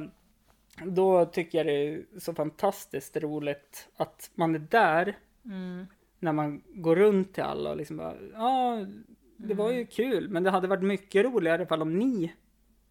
[0.84, 5.86] då tycker jag det är så fantastiskt roligt att man är där Mm.
[6.18, 8.86] när man går runt till alla och liksom bara, ja,
[9.36, 12.32] det var ju kul, men det hade varit mycket roligare ifall om ni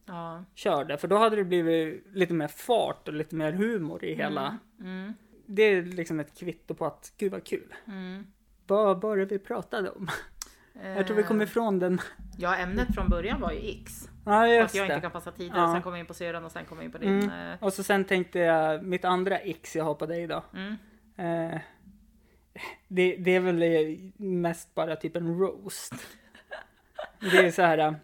[0.10, 0.44] Ja.
[0.56, 4.58] körde, för då hade det blivit lite mer fart och lite mer humor i hela.
[4.80, 5.14] Mm.
[5.46, 7.74] Det är liksom ett kvitto på att, gud vad kul.
[7.88, 8.28] Mm.
[8.68, 10.10] Vad var det vi pratade om?
[10.84, 12.02] Jag tror vi kom Eh, ifrån den.
[12.38, 14.10] Ja, ämnet från början var ju X.
[14.26, 15.74] Ja, Att just jag inte kan passa tider, Ja.
[15.74, 17.20] sen kom jag in på syran och sen kom jag in på din.
[17.24, 17.52] Mm.
[17.52, 20.44] eh, Och så sen tänkte jag, mitt andra X jag har på dig då.
[20.54, 20.76] Mm.
[21.54, 21.60] Eh,
[22.88, 25.94] det, det är väl eh, mest bara typ en roast.
[27.32, 27.96] Det är så här.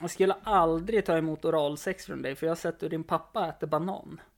[0.00, 3.48] Jag skulle aldrig ta emot oralsex från dig för jag har sett hur din pappa
[3.48, 4.20] äter banan.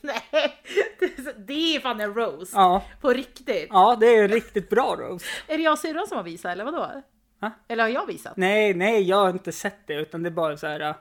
[0.00, 0.62] Nej,
[1.46, 2.52] det är fan en roast.
[2.54, 3.66] Ja, På riktigt.
[3.70, 5.26] ja det är en riktigt bra roast.
[5.48, 7.02] Är det jag och syrran som har visat eller vadå?
[7.38, 7.52] Va?
[7.68, 8.36] Eller har jag visat?
[8.36, 10.80] Nej, nej, jag har inte sett det utan det är bara så här.
[10.80, 10.94] eh,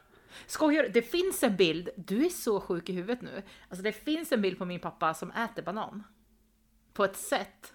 [0.48, 0.88] Skojar?
[0.94, 3.44] Det finns en bild, du är så sjuk i huvudet nu.
[3.70, 6.04] Alltså det finns en bild på min pappa som äter banan.
[6.94, 7.74] På ett sätt.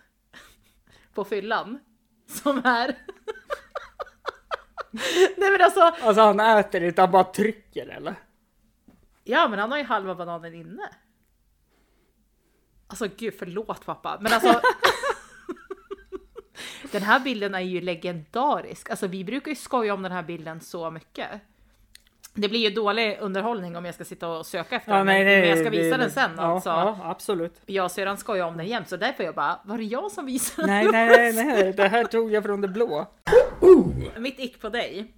[1.14, 1.78] På fyllan.
[2.28, 2.96] Som är...
[5.36, 8.14] Nej men alltså, Alltså han äter inte, han bara trycker eller?
[9.24, 10.90] ja men han har ju halva bananen inne.
[12.86, 14.18] Alltså gud, förlåt pappa.
[14.20, 14.60] Men alltså.
[16.92, 18.90] den här bilden är ju legendarisk.
[18.90, 21.30] Alltså vi brukar ju skoja om den här bilden så mycket.
[22.40, 25.48] Det blir ju dålig underhållning om jag ska sitta och söka efter den, men, men
[25.48, 26.68] jag ska visa det- den sen ja, alltså.
[26.70, 27.60] Ja, absolut.
[27.66, 30.26] Jag och syrran skojar om den jämt, så därför jag bara, var det jag som
[30.26, 33.06] visade Nej, nej, nej, nej, det här tog jag från det blå.
[34.18, 35.14] Mitt ick på dig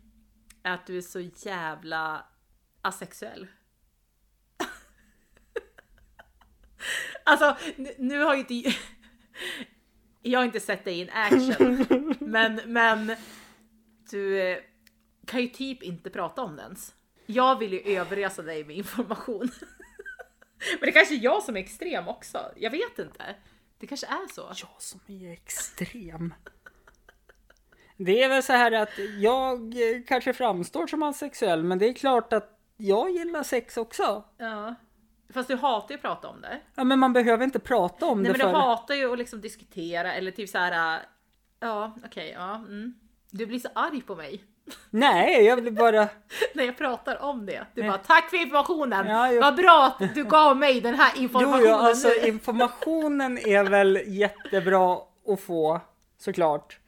[0.62, 2.24] är att du är så jävla
[2.82, 3.46] asexuell.
[7.24, 8.78] alltså, nu, nu har ju inte...
[10.22, 11.86] Jag har inte sett dig in action,
[12.20, 13.16] men, men
[14.10, 14.58] du eh,
[15.26, 16.94] kan ju typ inte prata om det ens.
[17.30, 19.50] Jag vill ju överösa dig med information.
[20.80, 22.38] men det kanske är jag som är extrem också.
[22.56, 23.34] Jag vet inte.
[23.78, 24.40] Det kanske är så.
[24.40, 26.34] Jag som är extrem.
[27.96, 29.74] Det är väl så här att jag
[30.08, 34.24] kanske framstår som asexuell, men det är klart att jag gillar sex också.
[34.38, 34.74] Ja.
[35.32, 36.60] Fast du hatar ju att prata om det.
[36.74, 38.60] Ja, men man behöver inte prata om Nej det men du för...
[38.60, 41.02] hatar ju att liksom diskutera eller typ så här.
[41.60, 42.54] Ja okej, ja.
[42.54, 42.94] Mm.
[43.30, 44.44] Du blir så arg på mig
[44.90, 46.08] Nej, jag vill bara...
[46.54, 47.66] när jag pratar om det.
[47.74, 49.06] Du bara tack för informationen.
[49.06, 49.40] Ja, jo.
[49.40, 52.28] Vad bra att du gav mig den här Jo, informationen jo, alltså nu.
[52.28, 55.80] informationen är väl jättebra att få,
[56.18, 56.78] såklart.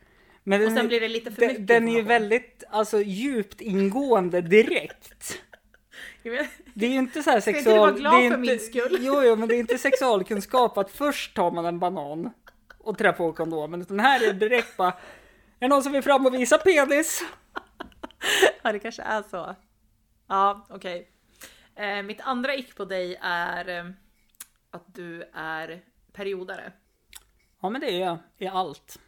[0.45, 3.61] Men Och sen blir det lite för den, mycket Den är ju väldigt, alltså djupt
[3.61, 5.39] ingående direkt.
[6.23, 7.77] Jag Det är ju inte så här Ska inte sexual...
[7.77, 8.99] du vara glad det är för inte, min skull?
[9.01, 12.31] Jo, jo, men det är inte sexualkunskap att först tar man en banan
[12.79, 14.95] och trär på kondomen, utan här är det direkt bara, är
[15.59, 17.23] det någon som vill fram och visa penis?
[18.63, 19.55] Ja det kanske är så.
[20.27, 21.09] Ja okej.
[21.75, 23.85] Eh, mitt andra ick på dig är eh,
[24.71, 25.83] att du är
[26.13, 26.73] periodare.
[27.63, 28.99] Ja, men det är, är allt.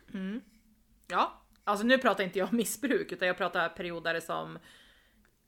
[1.06, 4.58] Ja, alltså nu pratar inte jag om missbruk utan jag pratar periodare som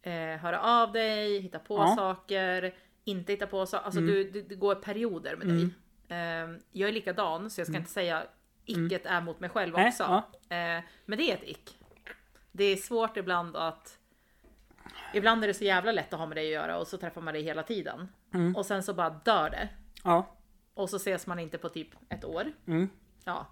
[0.03, 1.95] eh, höra av dig, hitta på Ja.
[1.97, 2.75] saker,
[3.05, 3.85] inte hitta på saker.
[3.85, 5.69] Alltså du, du, det går perioder med dig.
[6.09, 8.23] Eh, jag är likadan så jag ska inte säga
[8.65, 10.03] icket är mot mig själv också.
[10.49, 10.57] ja.
[10.57, 11.79] Eh, men det är ett ick.
[12.57, 13.99] Det är svårt ibland att
[15.15, 17.21] Ibland är det så jävla lätt att ha med dig att göra och så träffar
[17.21, 18.09] man dig hela tiden.
[18.57, 19.69] Och sen så bara dör det.
[20.05, 20.27] Ja.
[20.75, 22.53] Och så ses man inte på typ ett år.
[22.67, 22.89] Mm.
[23.25, 23.47] Ja,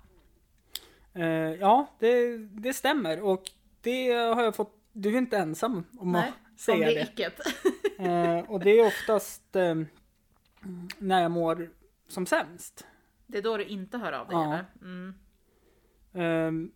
[1.16, 3.42] Eh, ja, det, det stämmer och
[3.80, 4.80] det har jag fått.
[4.92, 6.32] Du är inte ensam om nej.
[6.54, 7.00] att säga det det.
[7.00, 7.40] är icket.
[7.98, 9.74] Eh, och det är oftast eh,
[10.98, 11.70] när jag mår
[12.08, 12.86] som sämst.
[13.26, 14.44] Det är då du inte hör av dig Ja.
[14.44, 14.64] eller?
[14.82, 15.14] Mm.
[16.14, 16.72] Ehm,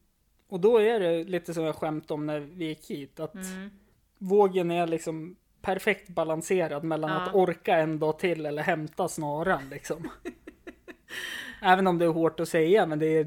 [0.48, 3.20] och då är det lite som jag skämt om när vi gick hit.
[3.20, 3.70] Att Mm.
[4.18, 7.16] vågen är liksom perfekt balanserad mellan Ja.
[7.20, 10.08] att orka en dag till eller hämta snaran liksom.
[11.62, 13.26] Även om det är hårt att säga men det är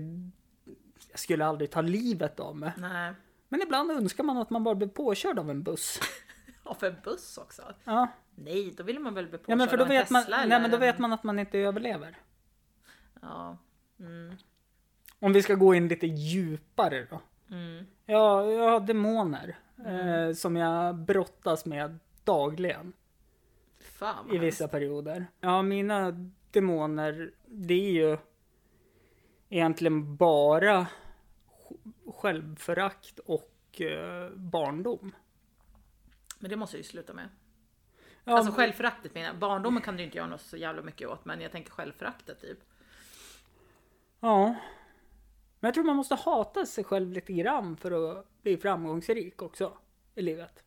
[1.09, 2.71] jag skulle aldrig ta livet av mig.
[2.77, 3.13] Nej.
[3.49, 5.99] Men ibland önskar man att man bara blev påkörd av en buss.
[6.63, 7.61] Och för buss också?
[7.83, 10.09] Ja, Nej, då vill man väl bli påkörd ja men för då av en vet
[10.09, 12.17] man, Tesla nej, eller men då vet en- man att man inte överlever.
[13.21, 13.57] Ja.
[13.99, 14.35] Mm.
[15.21, 17.21] Om vi ska gå in lite djupare då.
[17.55, 17.85] Mm.
[18.05, 22.93] Ja, jag har demoner eh, som jag brottas med dagligen
[23.79, 25.25] Fan i vissa perioder.
[25.39, 26.11] Ja, mina
[26.51, 28.17] demoner, det är ju
[29.49, 30.87] egentligen bara
[31.69, 35.15] sj- självförakt och eh, barndom.
[36.39, 37.29] Men det måste jag ju sluta med.
[38.23, 39.37] Ja, Alltså självföraktet menar jag.
[39.39, 41.25] Barndomen kan du inte göra något så jävla mycket åt.
[41.25, 42.59] Men jag tänker självföraktet typ.
[44.19, 44.55] ja.
[45.63, 49.73] Men jag tror man måste hata sig själv lite grann för att bli framgångsrik också
[50.15, 50.63] i livet.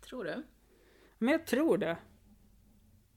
[0.00, 0.42] Tror du?
[1.18, 1.96] Men jag tror det.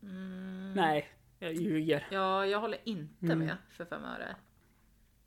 [0.04, 0.74] Mm.
[0.74, 1.08] Nej,
[1.40, 2.08] jag ljuger.
[2.12, 3.40] Ja, jag håller inte Mm.
[3.40, 4.36] med för fem öre.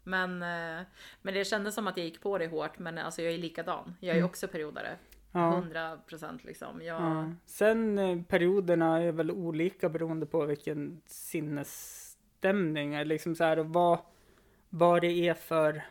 [0.05, 0.87] Men, eh,
[1.23, 2.79] men det kändes som att jag gick på det hårt.
[2.79, 3.95] Men alltså jag är likadan.
[4.01, 4.89] Jag är också periodare.
[4.89, 4.99] Mm.
[5.33, 5.53] Ja.
[5.59, 6.83] 100 procent liksom.
[6.83, 7.33] Jag, Ja.
[7.47, 13.05] Sen eh, perioderna är väl olika beroende på vilken sinnesstämning.
[13.05, 13.99] Liksom så här, vad,
[14.71, 15.85] vad det är för...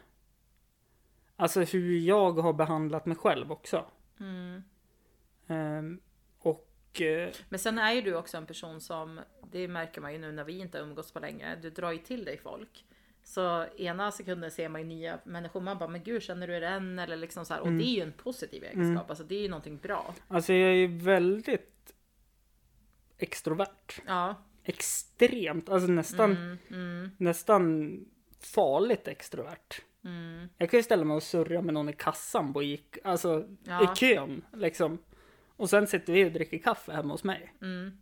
[1.35, 3.85] Alltså hur jag har behandlat mig själv också.
[4.19, 4.63] Mm.
[5.47, 5.99] Ehm,
[6.39, 9.19] och eh, Men sen är ju du också en person som,
[9.51, 11.97] det märker man ju nu när vi inte har umgåtts på länge, du drar ju
[11.97, 12.85] till dig folk.
[13.23, 16.99] Så ena sekunden ser man ju nya människor, man bara men gud känner du den?
[16.99, 19.49] Eller liksom så här, och det är ju en positiv egenskap, alltså det är ju
[19.49, 20.15] någonting bra.
[20.27, 21.93] alltså jag är väldigt
[23.17, 24.01] extrovert.
[24.05, 24.35] Ja.
[24.63, 27.91] Extremt, alltså nästan, Mm, mm, nästan
[28.53, 29.81] farligt extrovert.
[30.05, 30.49] mm.
[30.57, 33.83] Jag kan ju ställa mig och surra med någon i kassan på gick, alltså Ja.
[33.83, 34.97] i kön liksom.
[35.47, 37.53] Och sen sitter vi och dricker kaffe hemma hos mig.
[37.61, 37.97] Mm.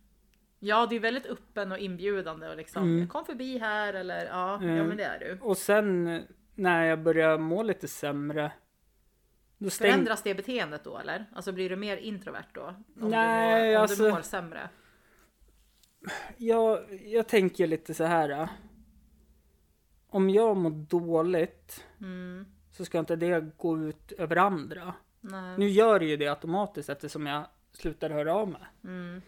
[0.58, 3.08] Ja, du är väldigt öppen och inbjudande och liksom Mm.
[3.08, 4.86] kom förbi här eller ja, ja Mm.
[4.86, 5.38] men det är du.
[5.42, 6.22] Och sen
[6.54, 8.52] när jag börjar må lite sämre.
[9.58, 9.90] Då stäng...
[9.90, 11.26] Förändras det beteendet då eller?
[11.34, 12.74] Alltså blir du mer introvert då?
[13.00, 14.68] Om Nej, du mår, om alltså- du mår sämre?
[16.36, 18.48] jag, jag tänker lite så här.
[20.16, 22.46] Om jag mår dåligt Mm.
[22.72, 24.94] så ska inte det gå ut över andra.
[25.20, 25.58] Nej.
[25.58, 28.62] Nu gör det ju det automatiskt eftersom jag slutar höra av mig.
[28.84, 29.22] Mm.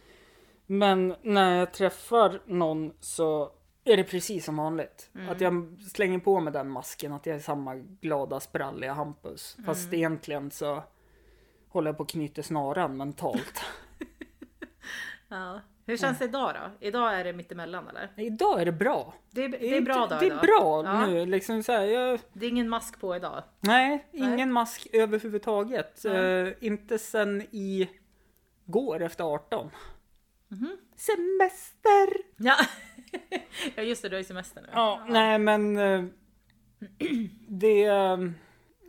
[0.66, 3.52] Men när jag träffar någon så
[3.84, 5.10] är det precis som vanligt.
[5.14, 5.28] Mm.
[5.28, 9.56] Att jag slänger på mig den masken, att jag är samma glada spralliga Hampus.
[9.66, 9.94] Fast Mm.
[9.98, 10.82] egentligen så
[11.68, 13.60] håller jag på att knyta snaran mentalt.
[15.28, 15.60] Ja.
[15.88, 16.86] Hur känns det idag då?
[16.86, 18.10] Idag är det mittemellan eller?
[18.16, 19.14] idag är det bra.
[19.30, 20.40] Det är, det är bra dag Det är idag.
[20.42, 21.06] bra Ja.
[21.06, 21.26] nu.
[21.26, 23.42] Liksom så här, jag, Det är ingen mask på idag.
[23.60, 24.46] nej, ingen Nej.
[24.46, 26.04] mask överhuvudtaget.
[26.04, 27.88] Eh, inte sen i
[28.64, 29.70] går efter 18.
[30.48, 30.76] Mhm.
[30.96, 32.08] Semester!
[32.36, 32.54] Ja.
[33.76, 34.68] ja just det, du har ju semester nu.
[34.72, 36.04] Ja, nej men eh,
[37.48, 37.84] det...
[37.84, 38.18] eh,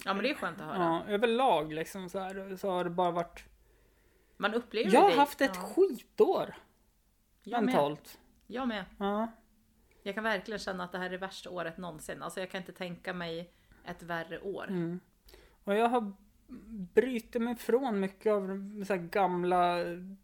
[0.06, 0.78] Ja men det är skönt att höra.
[1.08, 3.43] Ja, överlag liksom så här så har det bara varit
[4.38, 5.16] Man upplever Jag har det.
[5.16, 6.56] haft ett ja, skitår
[7.44, 7.66] jag med.
[7.66, 8.20] mentalt.
[8.48, 8.86] Jag med.
[8.98, 9.28] Ja.
[10.04, 12.22] Jag kan verkligen känna att det här är värsta året någonsin.
[12.24, 13.52] Alltså jag kan inte tänka mig
[13.86, 14.68] ett värre år.
[14.68, 15.00] Mm.
[15.64, 16.14] Och jag har
[16.94, 19.78] bryter mig från mycket av så gamla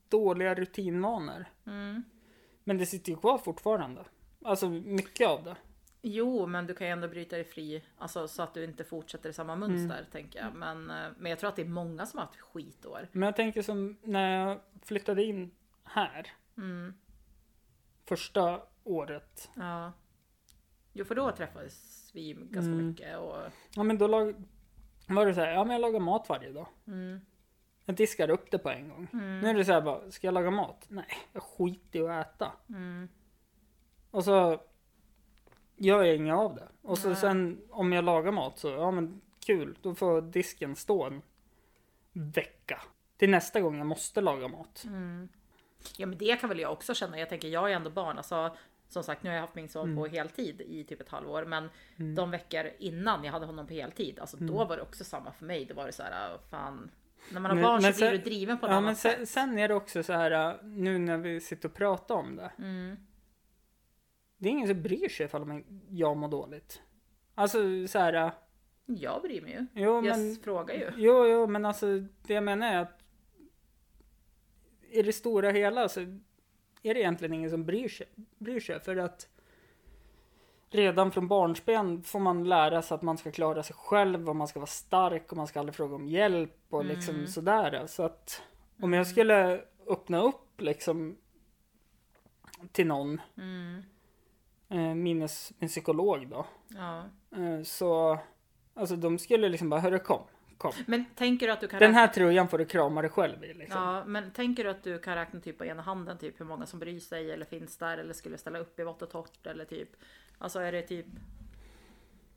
[0.09, 1.45] dåliga rutinvanor.
[1.65, 2.03] Mm.
[2.63, 4.05] Men det sitter ju kvar fortfarande.
[4.45, 5.55] Alltså mycket av det.
[6.01, 7.83] Jo, men du kan ju ändå bryta dig fri.
[7.97, 10.11] Alltså så att du inte fortsätter i samma mönster Mm.
[10.11, 10.55] tänker jag.
[10.55, 13.07] Men, eh, men jag tror att det är många som har haft skitår.
[13.11, 15.51] Men jag tänker som när jag flyttade in
[15.83, 16.27] här.
[16.57, 16.93] Mm.
[18.05, 19.49] Första året.
[19.55, 19.91] Ja.
[20.93, 22.87] Jo, för då träffades vi ganska Mm.
[22.87, 23.17] mycket.
[23.17, 23.35] Och,
[23.75, 24.35] Ja men då lag,
[25.07, 26.67] var det så här, ja men jag lagar mat varje dag.
[26.87, 27.19] mm.
[27.87, 29.07] Jag diskar upp det på en gång.
[29.13, 29.39] Mm.
[29.39, 30.85] Nu är det så här bara, ska jag laga mat?
[30.89, 32.51] Nej, jag skiter i att äta.
[32.69, 33.09] Mm.
[34.11, 34.61] Och så
[35.75, 36.67] gör jag inget av det.
[36.81, 37.17] Och så Nej.
[37.17, 41.21] sen om jag lagar mat så, ja men kul, då får disken stå en
[42.13, 42.81] vecka.
[43.17, 44.83] Till nästa gång jag måste laga mat.
[44.87, 45.29] Mm.
[45.97, 47.19] Ja men det kan väl jag också känna.
[47.19, 48.17] Jag tänker jag är ändå barn.
[48.17, 48.55] Alltså,
[48.87, 51.45] som sagt nu har jag haft min son på heltid i typ ett halvår.
[51.45, 51.69] Men
[51.99, 52.15] Mm.
[52.15, 54.19] de veckor innan jag hade honom på heltid.
[54.19, 55.65] Alltså då var det också samma för mig.
[55.65, 56.91] Då var det så här, "Ah, fan.
[57.31, 58.85] När man har Men- barn men så blir sen- du driven på ett Ja annat
[58.87, 59.29] men sen, sätt.
[59.29, 62.51] sen är det också så här, äh, nu när vi sitter och pratar om det.
[62.59, 62.97] Mm.
[64.37, 66.81] Det är ingen som bryr sig ifall jag mår dåligt.
[67.35, 68.31] Alltså så här, äh,
[68.85, 69.65] Jag bryr mig ju.
[69.73, 70.91] jo Jag men, frågar ju.
[70.95, 72.99] jo, jo men alltså det jag menar är att
[74.95, 75.99] i det stora hela så
[76.83, 78.07] är det egentligen ingen som bryr sig.
[78.37, 79.27] Bryr sig för att
[80.69, 84.47] redan från barnsben får man lära sig att man ska klara sig själv och man
[84.47, 87.27] ska vara stark och man ska aldrig fråga om hjälp och liksom Mm.
[87.27, 87.87] sådär.
[87.87, 88.41] Så att
[88.81, 91.17] om jag skulle öppna upp liksom
[92.71, 93.81] till någon, Mm.
[94.69, 97.03] eh, minus min psykolog då, Ja.
[97.37, 98.17] eh, så
[98.73, 100.21] alltså de skulle liksom bara, hörru kom,
[100.57, 100.73] kom.
[100.85, 103.53] Men tänker du att du kan Den här tröjan får du krama dig själv i
[103.53, 103.81] liksom.
[103.81, 106.65] Ja, men tänker du att du kan räkna typ på ena handen typ hur många
[106.65, 109.65] som bryr sig eller finns där eller skulle ställa upp i vått och torrt eller
[109.65, 109.89] typ
[110.37, 111.05] Alltså är det typ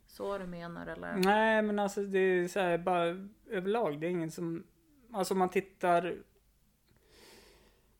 [0.06, 1.16] så du menar eller?
[1.16, 4.64] Nej men alltså det är så här bara överlag, det är ingen som,
[5.12, 6.16] alltså om man tittar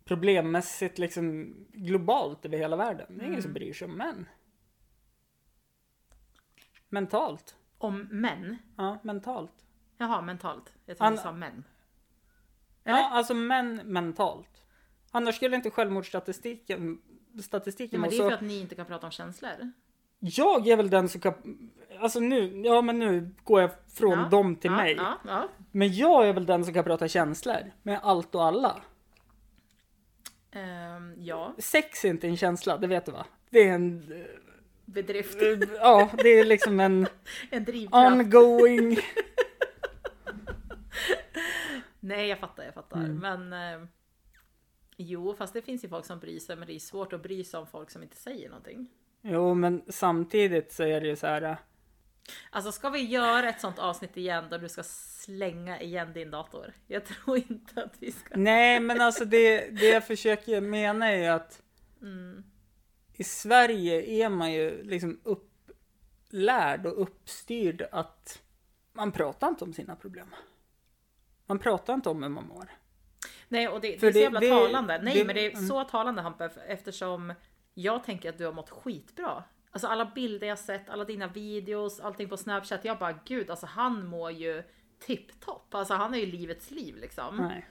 [0.04, 3.06] problemmässigt liksom globalt över hela världen.
[3.08, 3.42] Det är ingen Mm.
[3.42, 4.26] som bryr sig om män.
[6.88, 7.56] Mentalt.
[7.78, 8.56] Om män?
[8.76, 9.66] Ja, mentalt.
[9.98, 10.72] Jaha, mentalt.
[10.86, 11.64] Jag trodde du sa män.
[12.84, 12.98] Eller?
[12.98, 14.64] Ja, alltså män mentalt.
[15.10, 16.98] Annars skulle inte självmordsstatistiken
[17.42, 19.72] statistiken Ja, men det är för att ni inte kan prata om känslor.
[20.18, 21.34] Jag är väl den som kan...
[22.00, 24.98] Alltså nu, ja men nu går jag från Ja, dem till ja, mig.
[25.26, 25.48] Ja.
[25.70, 28.82] Men jag är väl den som kan prata känslor med allt och alla.
[30.50, 31.54] Ehm, ja.
[31.58, 33.26] Sex är inte en känsla, det vet du va?
[33.50, 34.12] Det är en...
[34.84, 35.42] bedrift.
[35.42, 37.06] eh, Ja, det är liksom en
[37.50, 38.12] En drivkraft.
[38.12, 38.98] ongoing...
[42.08, 42.96] Nej, jag fattar, jag fattar.
[43.04, 43.16] Mm.
[43.48, 43.52] Men
[43.82, 43.88] eh,
[44.96, 47.44] jo, fast det finns ju folk som bryr sig, men det är svårt att bry
[47.44, 48.88] sig om folk som inte säger någonting.
[49.22, 51.42] Jo, men samtidigt så är det ju så här...
[51.42, 51.56] eh,
[52.50, 56.72] Alltså ska vi göra ett sånt avsnitt igen där du ska slänga igen din dator?
[56.86, 58.36] Jag tror inte att vi ska.
[58.36, 61.62] Nej, men alltså det, det jag försöker mena är ju att
[62.02, 62.44] Mm.
[63.12, 68.42] i Sverige är man ju liksom upplärd och uppstyrd att
[68.92, 70.34] man pratar inte om sina problem.
[71.48, 72.68] Man pratar inte om hur man mår.
[73.48, 74.98] Nej, och det, det är så jävla det- talande.
[75.02, 75.66] Nej, det- men det är mm.
[75.66, 77.34] så talande Hampe, eftersom
[77.74, 79.44] jag tänker att du har mått skitbra.
[79.70, 82.84] Alltså alla bilder jag sett, alla dina videos, allting på Snapchat.
[82.84, 84.62] Jag bara gud, alltså han mår ju
[84.98, 85.74] tipptopp.
[85.74, 87.36] Alltså han är ju livets liv liksom.
[87.36, 87.66] Nej.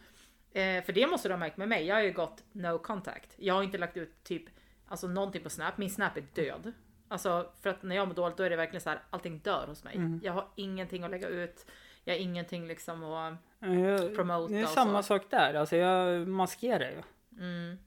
[0.52, 1.86] Eh, för det måste du ha märkt med mig.
[1.86, 3.36] Jag har ju gått no contact.
[3.38, 4.44] Jag har inte lagt ut typ
[4.88, 5.78] alltså någonting på Snap.
[5.78, 6.74] Min Snap är död.
[7.08, 9.68] Alltså för att när jag mår dåligt då är det verkligen så här allting dör
[9.68, 9.96] hos mig.
[9.96, 10.20] Mm.
[10.24, 11.66] Jag har ingenting att lägga ut.
[12.04, 13.34] Jag har ingenting liksom att...
[13.60, 15.08] Jag, Promota det är samma så.
[15.08, 15.54] sak där.
[15.54, 17.02] Alltså jag maskerar ju.
[17.44, 17.78] Mm.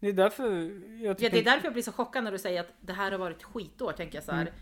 [0.00, 0.50] Det är därför
[1.04, 3.10] jag Ja, det är därför jag blir så chockad när du säger att det här
[3.12, 3.92] har varit skitår.
[3.92, 4.42] Tänker jag så här.
[4.42, 4.54] Mm.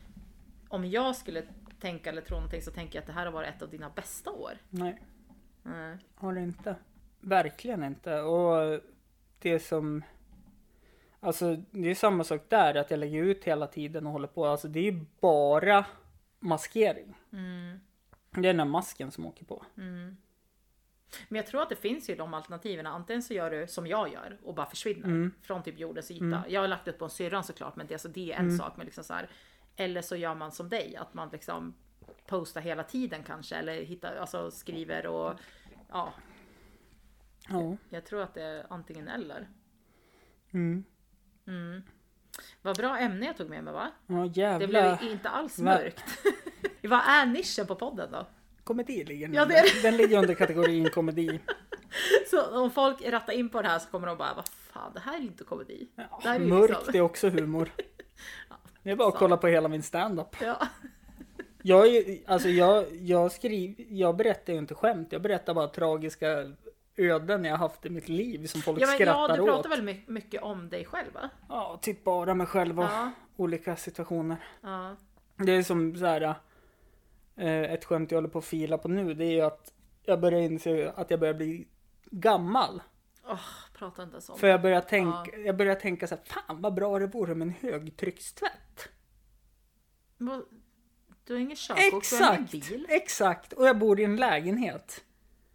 [0.68, 1.42] Om jag skulle
[1.80, 3.90] tänka eller tro någonting så tänker jag att det här har varit ett av dina
[3.90, 4.52] bästa år.
[4.70, 5.00] Nej,
[5.66, 5.98] Mm.
[6.14, 6.76] har det inte.
[7.20, 8.20] Verkligen inte.
[8.20, 8.80] Och
[9.38, 10.02] det som...
[11.20, 12.74] Alltså det är samma sak där.
[12.74, 14.46] Att jag lägger ut hela tiden och håller på.
[14.46, 15.86] Alltså det är bara
[16.40, 17.14] maskering.
[17.32, 17.80] Mm.
[18.34, 19.64] Det är den här masken som åker på.
[19.76, 20.16] Mm.
[21.28, 22.86] Men jag tror att det finns ju de alternativen.
[22.86, 25.32] Antingen så gör du som jag gör och bara försvinner Mm.
[25.42, 26.24] från typ jordens yta.
[26.24, 26.40] Mm.
[26.48, 28.58] Jag har lagt upp på en syrran såklart, men det, alltså, det är en Mm.
[28.58, 28.76] sak.
[28.76, 29.28] Men liksom så här,
[29.76, 31.74] eller så gör man som dig, att man liksom
[32.26, 33.56] postar hela tiden kanske.
[33.56, 35.34] Eller hittar, alltså, skriver och
[35.90, 36.12] ja,
[37.48, 37.76] Ja.
[37.90, 39.48] jag tror att det är antingen eller.
[40.50, 40.84] Mm.
[42.62, 43.90] Vad bra ämne jag tog med mig va?
[44.06, 46.04] Ja Det jävla blev inte alls mörkt.
[46.82, 48.26] Vad är nischen på podden då?
[48.64, 51.40] komedi ligger Ja, det är Den ligger under kategorin komedi.
[52.30, 55.00] Så om folk rattar in på det här så kommer de bara, vad fan, det
[55.00, 55.88] här är inte komedi.
[55.96, 57.70] Ja, Det är mörkt liksom- är också humor.
[58.82, 60.36] Det är bara att kolla på hela min standup.
[60.40, 60.68] Ja.
[61.62, 66.52] Jag, är alltså jag, jag, skriv, jag berättar ju inte skämt, jag berättar bara tragiska
[66.96, 69.48] öden jag haft i mitt liv som folk Ja, men, ja, skrattar du åt.
[69.48, 71.30] pratar väl my- mycket om dig själv va?
[71.48, 73.10] Ja, typ bara mig själv och Ja.
[73.36, 74.36] olika situationer.
[74.62, 74.96] ja.
[75.36, 76.22] Det är som så här.
[77.36, 79.72] eh, Ett skämt jag håller på att fila på nu, det är ju att
[80.02, 81.68] jag börjar inse att jag börjar bli
[82.10, 82.82] gammal.
[83.26, 83.40] Åh,
[83.78, 84.34] prata inte så.
[84.36, 87.48] För jag börjar tänka, jag börjar tänka så här, fan vad bra det vore med
[87.48, 88.88] en högtryckstvätt.
[91.24, 92.86] Du har ingen körkort, du har ingen bil.
[92.88, 93.52] exakt.
[93.52, 95.04] Och jag bor i en lägenhet.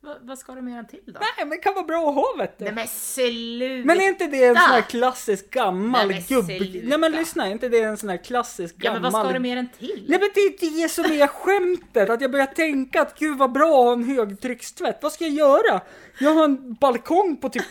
[0.09, 1.11] Va, vad ska du med den till då?
[1.19, 2.65] Nej men det kan vara bra att ha vet du.
[2.65, 3.87] Nej men sluta!
[3.87, 6.45] Men är inte det en sån här klassisk gammal Nej, men gubb...
[6.45, 6.87] sluta.
[6.87, 9.01] Nej men lyssna, är inte det en sån här klassisk Ja gammal...
[9.01, 10.05] men vad ska du med den till?
[10.07, 13.51] Nej men det är det som är skämtet, att jag börjar tänka att gud vad
[13.51, 14.99] bra att ha en högtryckstvätt.
[15.01, 15.81] Vad ska jag göra?
[16.19, 17.65] Jag har en balkong på typ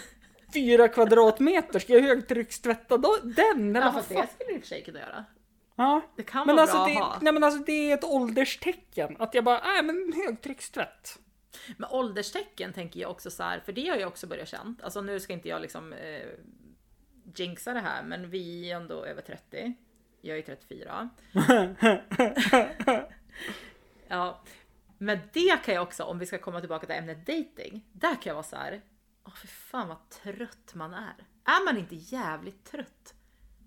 [0.54, 3.76] fyra kvadratmeter, ska jag högtryckstvätta då, den?
[3.76, 4.20] Eller Ja vad fast fan?
[4.22, 5.24] det skulle du i och för sig kunna göra.
[5.76, 6.00] Ja.
[6.16, 7.18] Det kan Men vara alltså, bra det, att ha.
[7.20, 9.16] nej men alltså det är ett ålderstecken.
[9.18, 11.18] Att jag bara, nej men högtryckstvätt.
[11.76, 14.74] Men ålderstecken tänker jag också så här, för det har jag också börjat känna.
[14.82, 16.26] Alltså nu ska inte jag liksom eh,
[17.34, 19.74] jinxa det här, men vi är ändå över 30.
[20.20, 21.10] Jag är 34.
[24.08, 24.42] ja,
[24.98, 27.84] men det kan jag också, om vi ska komma tillbaka till ämnet dating.
[27.92, 28.82] Där kan jag vara så här.
[29.24, 31.14] Åh för fan vad trött man är.
[31.44, 33.14] Är man inte jävligt trött?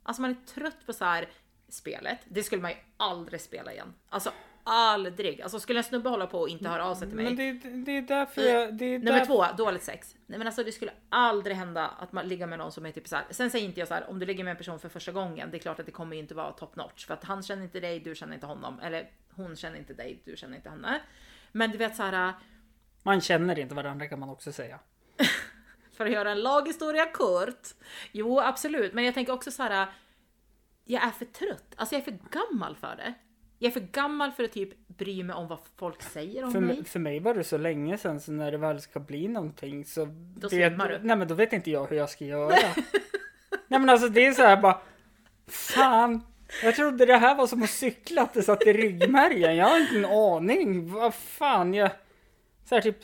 [0.04, 1.30] Alltså man är trött på så här
[1.68, 2.20] spelet.
[2.26, 3.94] Det skulle man ju aldrig spela igen.
[4.10, 4.34] Alltså
[4.72, 5.42] aldrig.
[5.42, 7.26] Alltså skulle en snubbe hålla på och inte höra av sig till mig.
[7.26, 8.74] Men det, det är därför jag...
[8.74, 9.26] Det är Nummer där...
[9.26, 10.16] två, dåligt sex.
[10.26, 13.08] Nej men alltså det skulle aldrig hända att man ligger med någon som är typ
[13.08, 13.26] så här.
[13.30, 15.52] Sen säger inte jag så här om du ligger med en person för första gången.
[15.52, 17.64] Det är klart att det kommer ju inte vara top notch för att han känner
[17.64, 21.02] inte dig, du känner inte honom eller hon känner inte dig, du känner inte henne.
[21.52, 22.34] Men du vet så här
[23.04, 24.80] Man känner inte varandra kan man också säga.
[25.94, 27.68] för att göra en laghistoria kort.
[28.12, 29.88] Jo absolut, men jag tänker också så här.
[30.86, 33.14] Jag är för trött, alltså jag är för gammal för det.
[33.64, 36.60] Jag är för gammal för att typ bry mig om vad folk säger om För,
[36.60, 36.84] mig.
[36.86, 40.06] för mig var det så länge sedan så när det väl ska bli någonting så
[40.38, 41.00] Då vet, du.
[41.02, 42.56] Nej men då vet inte jag hur jag ska göra.
[43.68, 44.82] nej men alltså det är så här bara
[45.48, 46.22] Fan
[46.64, 49.56] Jag trodde det här var som att cykla att det satt i ryggmärgen.
[49.56, 50.94] Jag har inte en aning.
[50.94, 51.92] Vad fan jag
[52.66, 52.98] Så här typ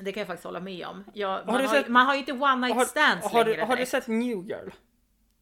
[0.00, 1.04] Det kan jag faktiskt hålla med om.
[1.14, 3.50] Jag, du man, har, sett- man har ju inte one night har, stands har, du,
[3.50, 4.68] längre har du sett New Girl?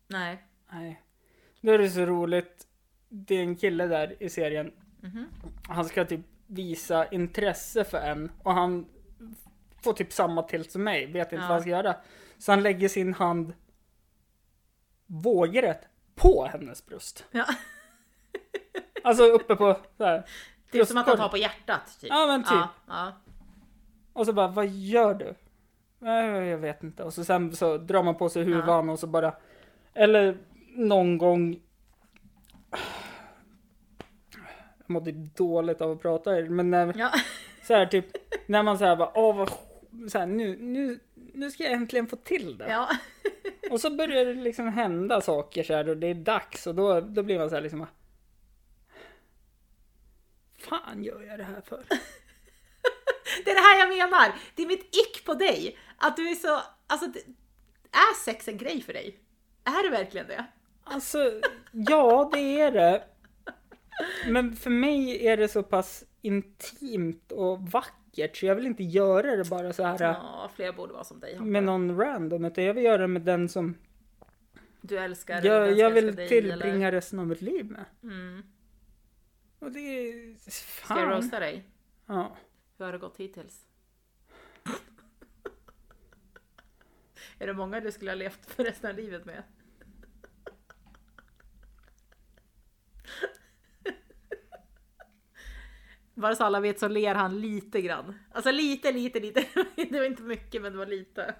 [0.07, 0.45] Nej.
[0.73, 1.03] Nej.
[1.61, 2.65] Då är det så roligt.
[3.09, 4.73] Det är en kille där i serien.
[5.01, 5.27] Mhm.
[5.69, 8.87] Han ska typ visa intresse för en och han
[9.83, 11.07] får typ samma till som mig.
[11.07, 11.41] Vet inte Ja.
[11.41, 11.97] vad han ska göra.
[12.39, 13.53] Så han lägger sin hand
[15.07, 17.25] vågrätt på hennes bröst.
[17.31, 17.45] Ja.
[19.05, 20.25] Alltså uppe på här.
[20.71, 21.99] Det är som att han tar på hjärtat.
[22.01, 22.11] Typ.
[22.11, 22.51] Ja, men typ.
[22.53, 23.13] Ja, ja.
[24.13, 25.35] Och så bara, vad gör du?
[26.51, 27.05] Jag vet inte.
[27.05, 29.35] Och så sen så drar man på sig huvan och så bara.
[29.95, 30.39] Eller
[30.77, 31.61] någon gång.
[34.89, 37.11] Mådde dåligt av att prata men när, Ja.
[37.63, 38.07] så här typ
[38.47, 39.51] när man så här bara, åh vad
[40.11, 42.71] så här, nu, nu, nu ska jag äntligen få till det.
[42.71, 42.89] ja.
[43.71, 47.01] Och så börjar det liksom hända saker så här och det är dags och då,
[47.01, 47.87] då blir man så här liksom.
[50.59, 51.85] Fan gör jag det här för?
[53.45, 54.35] Det är det här jag menar.
[54.55, 55.79] Det är mitt ick på dig.
[55.97, 57.19] Att du är så, alltså det,
[57.93, 59.19] är sex en grej för dig?
[59.65, 60.45] Är det verkligen det?
[60.85, 61.41] Alltså,
[61.73, 63.05] ja det är det.
[64.29, 69.37] Men för mig är det så pass intimt och vackert så jag vill inte göra
[69.37, 71.35] det bara så här Ja, fler borde vara som dig.
[71.35, 71.51] Hampus.
[71.53, 73.75] med någon random utan jag vill göra det med den som
[74.81, 77.85] Du älskar eller jag, jag vill dig, tillbringa resten av mitt liv med.
[78.03, 78.13] Eller?
[78.15, 78.43] Mm.
[79.59, 80.35] Och det är...
[80.51, 81.11] Ska jag Fan.
[81.11, 81.65] roasta dig?
[82.07, 82.37] Ja.
[82.79, 83.67] Hur har det gått hittills?
[87.39, 89.43] är det många du skulle ha levt för resten av livet med?
[96.19, 98.19] Bara så alla vet så ler han lite grann.
[98.33, 99.45] Alltså lite, lite, lite.
[99.77, 101.35] Det var inte mycket men det var lite.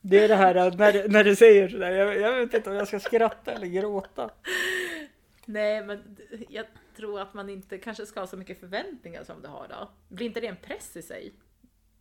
[0.00, 2.76] Det är det här att när, när du säger sådär, jag, jag vet inte om
[2.76, 4.30] jag ska skratta eller gråta.
[5.44, 6.16] Nej men
[6.48, 6.66] jag
[6.96, 9.90] tror att man inte kanske ska ha så mycket förväntningar som du har då.
[10.08, 11.32] Blir inte det en press i sig?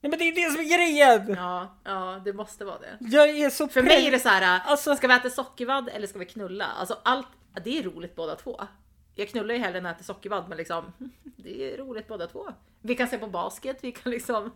[0.02, 1.36] Nej men det är det som är grejen!
[1.38, 2.98] Ja, ja det måste vara det.
[3.00, 6.08] Jag är så För mig är det så här, Alltså- ska vi äta sockervadd eller
[6.08, 6.66] ska vi knulla?
[6.66, 7.28] Alltså allt,
[7.64, 8.62] det är roligt båda två.
[9.16, 10.94] Jag knullar ju hellre än äter sockervadd men liksom,
[11.24, 12.48] det är roligt båda två.
[12.82, 14.52] Vi kan se på basket, vi kan liksom,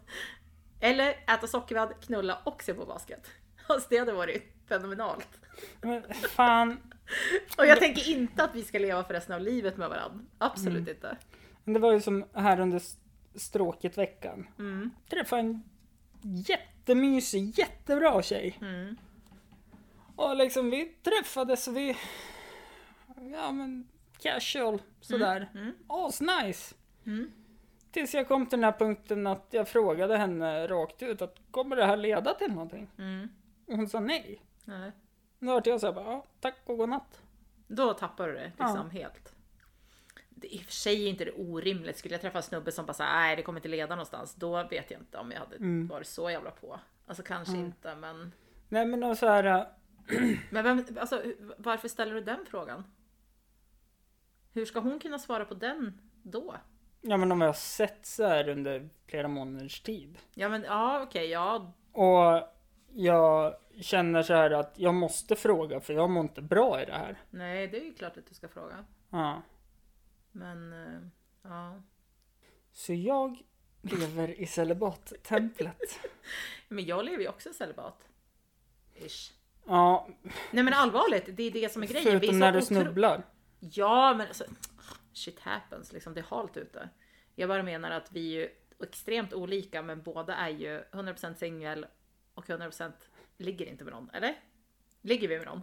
[0.79, 3.27] eller äta sockervadd, knulla och se på basket.
[3.67, 5.27] Alltså det hade varit fenomenalt.
[5.81, 6.77] Men fan.
[7.57, 10.25] Och jag tänker inte att vi ska leva för resten av livet med varandra.
[10.37, 11.17] Absolut inte.
[11.63, 12.81] Men det var ju som här under
[13.35, 14.47] stråket veckan.
[14.59, 14.89] Mm.
[15.09, 15.63] Träffade en
[16.21, 18.57] jättemysig, jättebra tjej.
[18.61, 18.97] Mm.
[20.15, 21.97] Och liksom vi träffades och vi...
[23.31, 23.87] Ja men
[24.21, 25.49] casual sådär.
[25.55, 25.73] Mm.
[25.87, 26.75] Asnice.
[27.05, 27.31] Mm.
[27.91, 31.75] Tills jag kom till den här punkten att jag frågade henne rakt ut att kommer
[31.75, 32.89] det här leda till någonting?
[32.97, 33.29] Mm.
[33.67, 34.41] Och hon sa nej.
[34.65, 34.91] Nej.
[35.39, 37.21] Då vart jag såhär bara, ja, tack och godnatt.
[37.67, 39.33] Då tappar du det liksom helt.
[40.29, 41.97] Det, I och för sig är inte det orimligt.
[41.97, 44.35] Skulle jag träffa en snubbe som bara säger nej det kommer inte leda någonstans.
[44.35, 45.87] Då vet jag inte om jag hade Mm.
[45.87, 46.79] varit så jävla på.
[47.07, 48.31] Alltså kanske inte men.
[48.69, 49.43] Nej men och så här.
[49.43, 49.63] äh,
[50.49, 51.23] Men vem, alltså,
[51.57, 52.83] varför ställer du den frågan?
[54.53, 56.55] Hur ska hon kunna svara på den då?
[57.01, 60.17] Ja men om jag har sett så här under flera månaders tid.
[60.33, 61.73] Ja men ja okej ja.
[61.91, 62.49] Och
[62.93, 66.93] jag känner så här att jag måste fråga för jag mår inte bra i det
[66.93, 67.17] här.
[67.29, 68.85] Nej det är ju klart att du ska fråga.
[69.09, 69.41] Ja.
[70.31, 70.99] Men eh,
[71.43, 71.81] ja.
[72.71, 73.37] Så jag
[73.81, 75.99] lever i celibattemplet.
[76.67, 78.07] Men jag lever ju också celibat.
[78.95, 79.33] Ish.
[79.65, 80.07] Ja,
[80.51, 82.03] Nej men allvarligt, det är det som är grejen.
[82.03, 83.23] Förutom när du snubblar.
[83.59, 84.43] Ja, men alltså,
[85.13, 86.13] shit happens, liksom.
[86.13, 86.89] Det är halt ute.
[87.35, 88.49] Jag bara menar att vi är ju
[88.83, 91.85] extremt olika, men båda är ju 100% singel
[92.33, 92.91] och 100%
[93.37, 94.35] ligger inte med någon, eller?
[95.01, 95.61] Ligger vi med någon?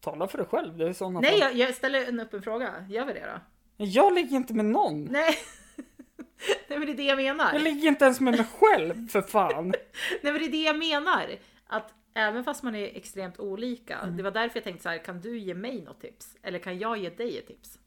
[0.00, 2.86] Tala för dig själv, det är sådana Nej, jag, jag ställer en upp en fråga.
[2.88, 3.40] Gör vi det då?
[3.84, 5.04] Jag ligger inte med någon.
[5.04, 5.38] Nej.
[6.68, 7.52] Nej, men det är det jag menar.
[7.52, 9.68] Jag ligger inte ens med mig själv för fan.
[10.22, 11.26] Nej, men det är det jag menar.
[11.66, 14.06] Att även fast man är extremt olika.
[14.06, 16.36] Det var därför jag tänkte så här, kan du ge mig något tips?
[16.42, 17.78] Eller kan jag ge dig ett tips?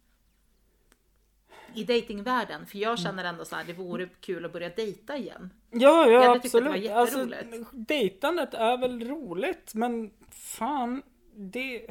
[1.74, 5.50] I datingvärlden, för jag känner ändå så här, det vore kul att börja dejta igen.
[5.72, 7.54] Ja, Jag ja tyckt att det var absolut.
[7.54, 11.04] Alltså, dejtandet är väl roligt, men fan,
[11.36, 11.88] det...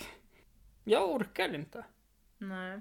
[0.84, 1.84] Jag orkar inte.
[2.38, 2.80] Nej.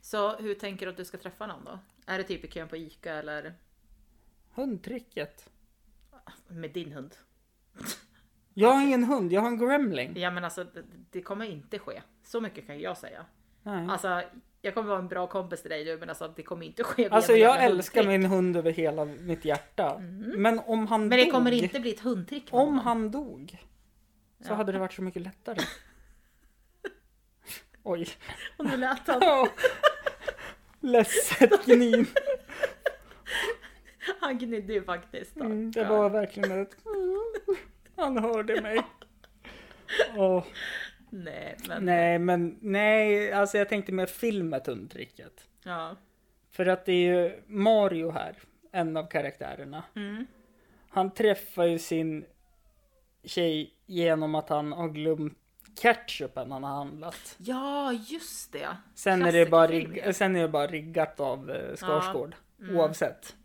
[0.00, 1.78] Så hur tänker du att du ska träffa någon då?
[2.06, 3.54] Är det typ i kön på ICA eller
[4.54, 5.50] Hundtricket.
[6.48, 7.16] med din hund?
[8.60, 10.12] Jag har ingen hund, jag har en gremling.
[10.16, 12.02] Ja men alltså det, det kommer inte ske.
[12.22, 13.26] Så mycket kan jag säga.
[13.62, 13.86] Nej.
[13.90, 14.22] Alltså
[14.62, 17.08] jag kommer vara en bra kompis till dig nu men alltså det kommer inte ske.
[17.10, 18.20] Alltså jag älskar hundtrick.
[18.20, 19.98] min hund över hela mitt hjärta.
[20.36, 21.08] Men om han Mm.
[21.08, 22.44] Men det dog, kommer inte bli ett hundtrick.
[22.50, 22.78] om honom.
[22.78, 23.58] han dog,
[24.40, 24.54] så Ja.
[24.54, 25.60] hade det varit så mycket lättare.
[27.82, 28.08] Oj.
[28.56, 29.48] Och nu lät han.
[30.80, 32.06] Ledset gnin.
[34.20, 35.34] Han gnidde ju faktiskt.
[35.34, 35.44] Då.
[35.44, 36.76] Mm, det var verkligen ett...
[38.00, 38.82] Han hörde mig.
[40.16, 40.44] Åh,
[41.10, 41.84] Nej men.
[41.84, 45.48] nej, men nej, alltså jag tänkte med filmet hundtricket.
[45.64, 45.96] Ja.
[46.50, 48.36] För att det är ju Mario här,
[48.72, 49.84] en av karaktärerna.
[49.96, 50.26] Mm.
[50.88, 52.24] Han träffar ju sin
[53.24, 55.36] tjej genom att han har glömt
[55.80, 57.36] ketchupen han har handlat.
[57.38, 58.68] ja just det.
[58.94, 60.12] Sen är, det bara rigg, ja.
[60.12, 62.34] sen är det bara riggat av eh, Skarsgård.
[62.60, 62.76] Mm.
[62.76, 63.36] Oavsett.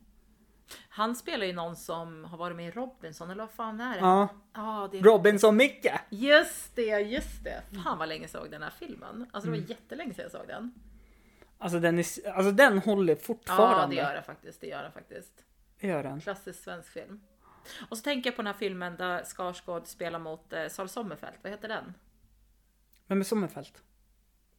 [0.96, 4.00] Han spelar ju någon som har varit med i Robinson eller vad fan är det?
[4.00, 4.28] Ja.
[4.54, 5.88] Ja, det är Robinson Micke.
[6.10, 7.62] Just det, just det.
[7.84, 9.30] Fan vad länge jag såg den här filmen.
[9.34, 9.60] Alltså Mm.
[9.62, 10.74] det var jättelänge sedan jag såg den.
[11.58, 13.96] Alltså den, är, alltså den håller Ja, fortfarande.
[13.96, 14.62] det gör den faktiskt.
[14.62, 15.44] Det gör den faktiskt.
[15.80, 16.22] Det gör den.
[16.22, 17.22] Klassisk svensk film.
[17.90, 21.36] Och så tänker jag på den här filmen där Skarsgård spelar mot eh, Sal Sommerfeld.
[21.42, 21.94] Vad heter den?
[23.08, 23.84] Men med Sommerfält.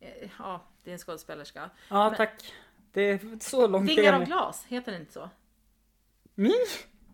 [0.00, 1.70] Eh, ja, det är en skådespelerska.
[1.88, 2.52] Ja Men- tack.
[2.92, 5.30] Det är så långt Vingar är av glas, heter den inte så?
[6.38, 6.52] Min?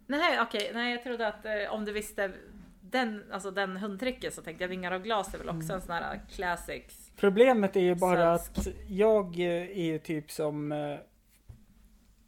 [0.07, 2.33] Nej, okej, nej jag trodde att eh, om du visste
[2.81, 5.91] den, alltså den hundtricket så tänkte jag vingar av glas är väl också en sån
[5.95, 7.11] här classics.
[7.16, 8.59] Problemet är ju bara Svensk.
[8.68, 9.47] att jag eh,
[9.79, 10.73] är ju typ som...
[10.73, 10.99] eh,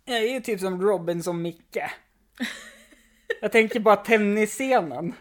[0.05, 1.77] Jag är ju typ som Robinson Micke.
[3.41, 5.13] Jag tänker bara tennisscenen.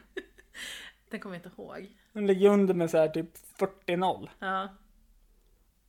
[1.09, 1.89] Den kommer jag inte ihåg.
[2.13, 3.30] Den ligger under med så här typ
[3.88, 4.30] 40-0.
[4.39, 4.69] Ja,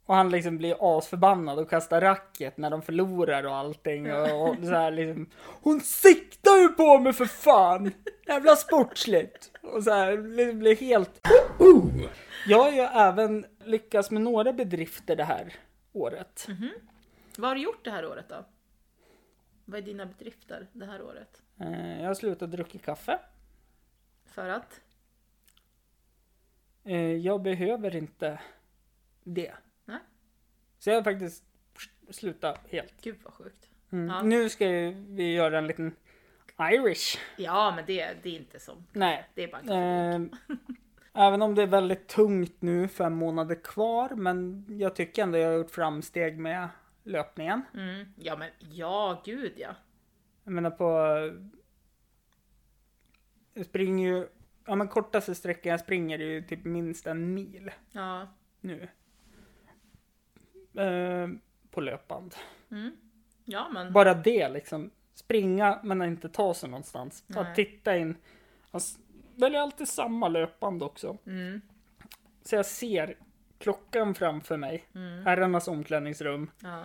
[0.07, 4.13] Och han liksom blir asförbannad och kastar racket när de förlorar och allting.
[4.13, 5.31] Och, och så här liksom.
[5.63, 7.93] Hon siktar ju på mig för fan!
[8.27, 9.51] Jävla sportsligt!
[9.63, 11.27] Och så här det blir helt...
[12.47, 15.53] Jag har ju även lyckats med några bedrifter det här
[15.93, 16.47] året.
[17.39, 18.45] vad har du gjort det här året då?
[19.65, 21.43] Vad är dina bedrifter det här året?
[21.61, 23.19] Eh, Jag har slutat dricka kaffe.
[24.27, 24.81] För att?
[26.85, 28.41] Eh, Jag behöver inte
[29.25, 29.53] det.
[30.85, 31.45] Så jag har faktiskt
[32.11, 32.95] slutat helt.
[33.03, 33.71] Gud vad sjukt.
[33.91, 34.07] Mm.
[34.09, 34.23] Ja.
[34.23, 34.67] Nu ska
[35.09, 35.97] vi göra en liten
[36.61, 37.19] Irish.
[37.37, 38.83] Ja, men det, det är inte så.
[38.93, 40.39] Nej, Det är bara en Eh,
[41.27, 45.49] även om det är väldigt tungt nu, fem månader kvar, men jag tycker ändå jag
[45.49, 46.69] har gjort framsteg med
[47.05, 47.63] löpningen.
[47.75, 48.07] mm.
[48.17, 49.75] Ja, men ja, gud ja.
[50.45, 50.85] Jag menar på...
[53.55, 54.29] Jag springer ju,
[54.67, 58.29] ja men kortaste sträckan jag springer är ju typ minst en mil Ja.
[58.61, 58.89] nu.
[60.77, 61.29] Eh,
[61.71, 62.35] på löpband.
[62.71, 62.97] Mm.
[63.45, 64.91] Ja, men Bara det liksom.
[65.15, 67.25] Springa men inte ta sig någonstans.
[67.27, 67.39] Nej.
[67.43, 68.17] Att titta in.
[68.73, 68.99] S-
[69.35, 71.19] väljer alltid samma löpband också.
[71.27, 71.61] mm,
[72.43, 73.17] Så jag ser
[73.59, 74.85] klockan framför mig.
[74.95, 76.51] mm, Herrarnas omklädningsrum.
[76.63, 76.85] ja,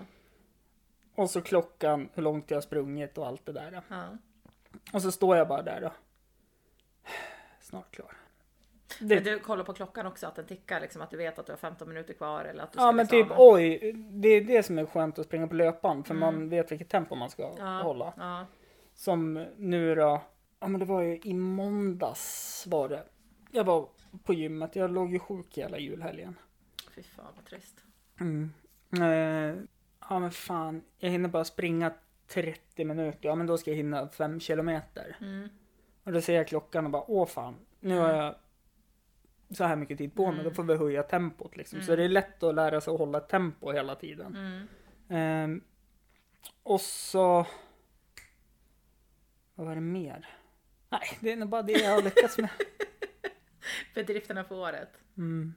[1.16, 3.82] Och så klockan, hur långt jag har sprungit och allt det där.
[3.90, 4.18] ja.
[4.94, 5.92] Och så står jag bara där då.
[7.62, 8.12] Snart klar.
[9.00, 11.46] Men Det, du kollar på klockan också, att den tickar, liksom, att du vet att
[11.46, 13.24] du har 15 minuter kvar eller att du ska ja men liksom...
[13.30, 16.04] typ oj, det är det som är skönt att springa på löpan.
[16.04, 16.20] För Mm.
[16.36, 18.14] man vet vilket tempo man ska ja, hålla.
[18.18, 18.46] Ja,
[18.94, 20.22] Som nu då.
[20.60, 23.04] Ja men det var ju i måndags var det.
[23.52, 23.88] Jag var
[24.24, 24.76] på gymmet.
[24.76, 26.36] Jag låg ju sjuk hela julhelgen.
[26.96, 27.84] fy fan vad trist.
[28.20, 28.54] Mm.
[28.94, 29.56] Eh,
[30.10, 30.82] ja men fan.
[30.98, 31.92] Jag hinner bara springa
[32.28, 33.20] 30 minuter.
[33.30, 35.16] Ja men då ska jag hinna 5 kilometer.
[35.22, 35.50] Mm,
[36.04, 37.56] Och då ser jag klockan och bara åh fan.
[37.80, 38.36] Nu har jag
[39.52, 40.34] så här mycket tid på mig.
[40.34, 40.44] Mm.
[40.44, 41.82] Då får vi höja tempot liksom.
[41.82, 41.98] Så Mm.
[41.98, 44.36] det är lätt att lära sig att hålla tempo hela tiden.
[44.36, 44.68] mm.
[45.10, 45.64] Ehm,
[46.64, 47.46] och så...
[49.56, 50.30] Vad var det mer?
[50.90, 52.50] Nej, det är nog bara det jag har lyckats med.
[53.96, 54.90] Bedrifterna för året.
[55.18, 55.54] Mm.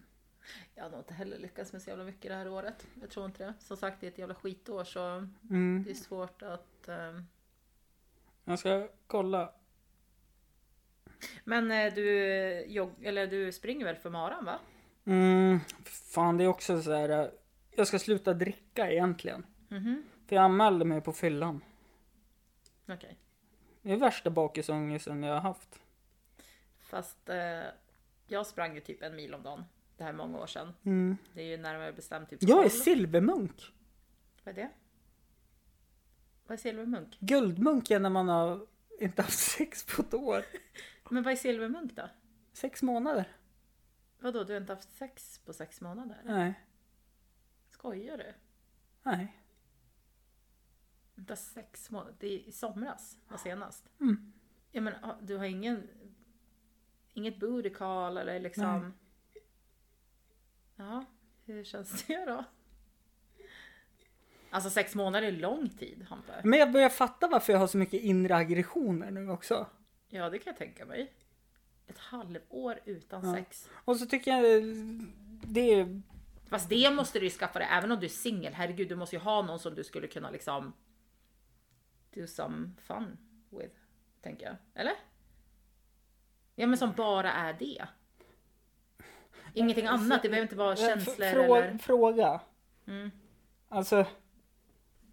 [0.75, 2.87] Jag har nog inte heller lyckats med så jävla mycket det här året.
[3.01, 3.55] Jag tror inte det.
[3.59, 5.83] Som sagt, det är ett jävla skitår så Mm.
[5.87, 6.89] det är svårt att...
[6.89, 7.25] ehm,
[8.45, 9.53] Jag ska kolla.
[11.45, 14.59] Men eh, du, jogg, eller du springer väl för maran va?
[15.05, 15.59] Mm.
[15.85, 17.09] Fan, det är också så här.
[17.09, 17.27] eh,
[17.71, 19.47] Jag ska sluta dricka egentligen.
[19.69, 21.65] Mhm, För jag anmälde mig på fyllan.
[22.89, 23.17] okej.
[23.83, 25.79] Det är värsta bakisångesten jag har haft.
[26.81, 27.63] Fast eh,
[28.27, 29.65] jag sprang ju typ en mil om dagen.
[29.97, 30.73] Det här är många år sedan.
[30.85, 31.17] Mm.
[31.35, 32.71] Det är ju närmare bestämt typ Jag är 12.
[32.71, 33.73] silvermunk.
[34.45, 34.71] Vad är det?
[36.47, 37.17] Vad är silvermunk?
[37.21, 38.67] Guldmunk är när man har
[39.05, 40.45] inte haft sex på ett år.
[41.11, 42.09] Men vad är silvermunk då?
[42.53, 43.37] Sex månader.
[44.19, 46.23] Vadå, du har inte haft sex på sex månader?
[46.25, 46.61] Nej.
[47.71, 48.35] Skojar du?
[49.03, 49.39] Nej.
[51.15, 52.15] Vänta, sex månader?
[52.19, 53.89] Det är i somras, var senast.
[54.01, 54.33] Mm.
[54.71, 55.89] Jag menar, du har ingen...
[57.15, 58.95] Inget booty call eller liksom...
[60.77, 61.05] Ja,
[61.45, 62.45] hur känns det då?
[64.55, 66.33] Alltså sex månader är lång tid, Hampe.
[66.45, 69.67] Men jag börjar fatta varför jag har så mycket inre aggressioner nu också.
[70.09, 71.13] Ja, det kan jag tänka mig.
[71.87, 73.35] Ett halvår utan Ja.
[73.35, 73.71] sex.
[73.85, 74.63] Och så tycker jag
[75.47, 76.03] det är...
[76.49, 78.55] Fast det måste du ju skaffa dig, även om du är singel.
[78.55, 80.73] Herregud, du måste ju ha någon som du skulle kunna liksom...
[82.15, 83.19] Do some fun
[83.51, 83.75] with,
[84.23, 84.57] tänker jag.
[84.75, 84.95] Eller?
[86.55, 87.87] Ja, men som bara är det.
[89.55, 91.79] Ingenting annat, det behöver inte vara känslor Frå- eller...
[91.79, 92.41] Fråga.
[92.87, 93.11] Mm.
[93.69, 94.07] Alltså.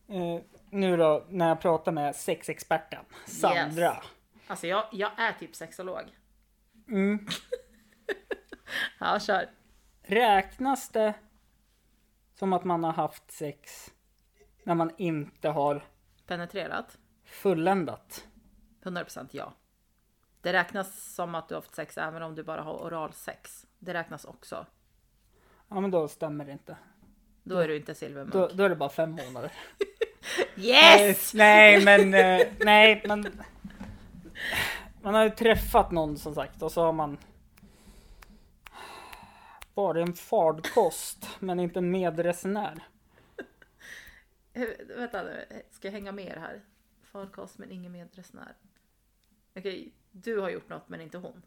[0.09, 4.03] Eh, nu då när jag pratar med sexexperten Sandra.
[4.47, 6.17] Alltså jag, jag är typ sexolog.
[6.87, 7.27] Mm.
[8.99, 9.49] Ja, kör.
[10.01, 11.13] Räknas det
[12.35, 13.91] som att man har haft sex
[14.63, 15.85] när man inte har
[16.27, 16.97] Penetrerat?
[17.23, 18.27] fulländat?
[18.83, 19.53] 100% ja.
[20.41, 23.67] Det räknas som att du har haft sex även om du bara har oralsex.
[23.79, 24.65] Det räknas också.
[25.67, 26.77] Ja men då stämmer det inte.
[27.43, 28.33] Då är du inte silvermunk.
[28.33, 29.51] Då, då är det bara fem månader.
[30.55, 31.33] Yes!
[31.33, 33.25] Nej men, eh, nej men.
[35.01, 37.17] Man har ju träffat någon som sagt och så har man
[39.73, 42.83] varit en fardkost men inte en medresenär.
[44.97, 46.61] Vänta nu, ska jag hänga med er här?
[47.03, 48.55] Farkost men ingen medresenär.
[49.55, 51.41] Okej, du har gjort något men inte hon.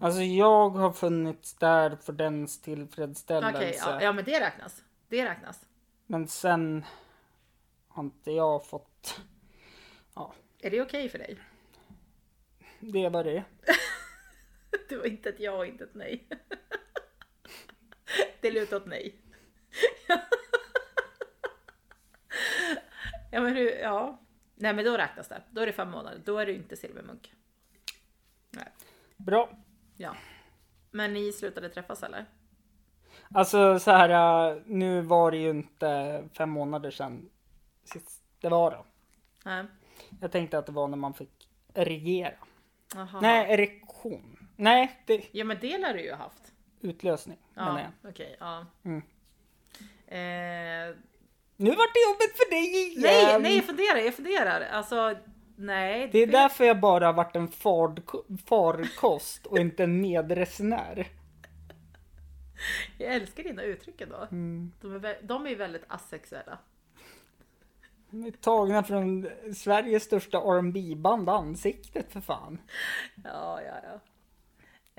[0.00, 3.58] Alltså jag har funnits där för dens tillfredsställelse.
[3.58, 4.82] Okej, ja, ja men det räknas.
[5.08, 5.66] Det räknas.
[6.06, 6.84] Men sen
[7.88, 9.20] har inte jag fått
[10.60, 11.38] Är det okej för dig?
[12.80, 13.44] det var det.
[14.88, 16.28] Det var inte ett ja och inte ett nej.
[18.40, 19.16] Det lutar åt nej.
[23.30, 24.20] Ja men hur, ja.
[24.54, 25.42] Nej men då räknas det.
[25.50, 26.20] Då är det fem månader.
[26.24, 27.34] Då är du inte silvermunk.
[28.50, 28.68] Nej.
[29.16, 29.58] Bra.
[29.96, 30.16] Ja.
[30.90, 32.26] Men ni slutade träffas eller?
[33.34, 37.30] Alltså så här, äh, nu var det ju inte fem månader sedan
[37.84, 38.84] sist det var då.
[39.44, 39.64] Nej.
[40.20, 42.34] Jag tänkte att det var när man fick erigera.
[42.96, 43.20] Aha.
[43.20, 44.48] Nej, erektion.
[44.56, 46.52] Nej, det Ja men det lär du ju ha haft.
[46.80, 48.10] utlösning menar Ja, jag.
[48.10, 48.36] okej.
[48.40, 48.66] ja.
[48.84, 49.02] Mm.
[50.06, 50.96] Eh,
[51.56, 53.02] Nu vart det jobbigt för dig igen!
[53.02, 54.60] nej, nej jag funderar, jag funderar.
[54.72, 55.14] Alltså,
[55.56, 56.08] nej.
[56.12, 61.06] Det är därför jag bara varit en fard- farkost och inte en medresenär.
[62.98, 64.16] Jag älskar dina uttryck ändå.
[64.16, 64.72] Mm.
[64.80, 66.58] De är, de är ju väldigt asexuella.
[68.10, 72.58] De är tagna från Sveriges största R&B band Ansiktet för fan.
[73.24, 74.00] Ja, ja, ja.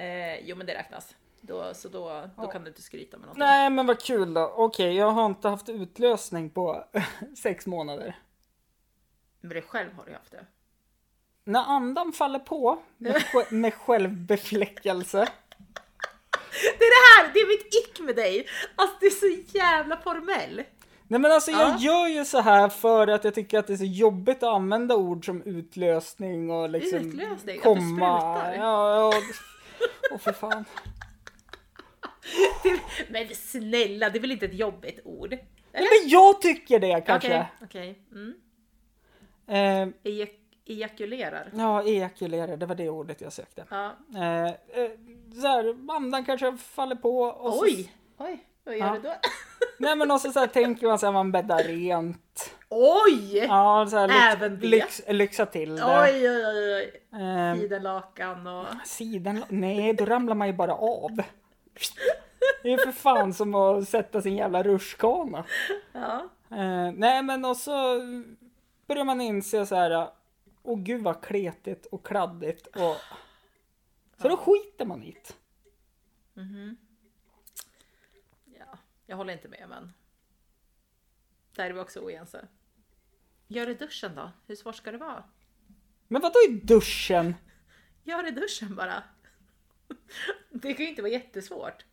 [0.03, 1.15] Eh, jo men det räknas.
[1.41, 2.51] Då, så då, då Ja.
[2.51, 3.39] kan du inte skryta med någonting.
[3.45, 4.53] Nej men vad kul då.
[4.55, 6.85] Okej, jag har inte haft utlösning på
[7.37, 8.15] sex månader.
[9.41, 10.45] Med dig själv har du haft det.
[11.43, 15.27] När andan faller på med, med självbefläckelse.
[16.61, 17.33] Det är det här!
[17.33, 18.47] Det är mitt ick med dig!
[18.75, 20.63] Alltså det är så jävla formell.
[21.07, 21.77] Nej men alltså jag Ja.
[21.79, 24.95] gör ju så här för att jag tycker att det är så jobbigt att använda
[24.95, 27.57] ord som utlösning och liksom Utlösning?
[27.57, 27.81] Att du komma.
[28.41, 28.53] sprutar?
[28.57, 29.13] Ja, ja.
[30.11, 30.65] Åh för fan.
[32.63, 32.79] Det,
[33.09, 35.29] men snälla, det är väl inte ett jobbigt ord?
[35.29, 36.01] Nej, Eller?
[36.03, 37.47] men jag tycker det kanske.
[37.61, 37.99] Okej, okej.
[38.11, 38.33] Mm.
[39.47, 40.11] Eh,
[40.69, 41.49] ejakulerar.
[41.55, 43.65] ja, ejakulera, det var det ordet jag sökte.
[43.69, 43.91] Ja.
[44.15, 44.91] Eh, eh,
[45.41, 47.21] så här, andan kanske faller på.
[47.21, 47.93] Och Så, Oj!
[48.17, 48.93] Oj, vad gör Ja.
[48.93, 49.13] du då?
[49.77, 52.55] nej men också så här tänker man sig att man bäddar rent.
[52.69, 53.37] Oj!
[53.37, 54.67] Ja, så här, lyx, Även det?
[54.67, 55.83] lyx, lyxa till det.
[55.85, 56.73] Oj, oj, oj,
[57.13, 57.19] oj.
[57.21, 58.65] Eh, Sidenlakan och...
[58.85, 61.11] sidan, nej då ramlar man ju bara av.
[62.63, 65.43] Det är ju för fan som att sätta sin jävla rutschkana.
[65.93, 66.29] Ja.
[66.51, 67.99] Eh, nej men och så
[68.87, 70.07] börjar man inse så här.
[70.69, 72.95] Åh gud vad kletigt och kladdigt och...
[74.17, 75.33] Så då skiter man i det.
[78.45, 78.77] ja.
[79.05, 79.93] Jag håller inte med men...
[81.55, 82.47] Där är vi också oense.
[83.47, 84.31] Gör det i duschen då.
[84.47, 85.23] Hur svårt ska det vara?
[86.07, 87.35] Men vadå i duschen?
[88.03, 89.03] Gör det i duschen bara.
[90.49, 91.85] Det kan ju inte vara jättesvårt.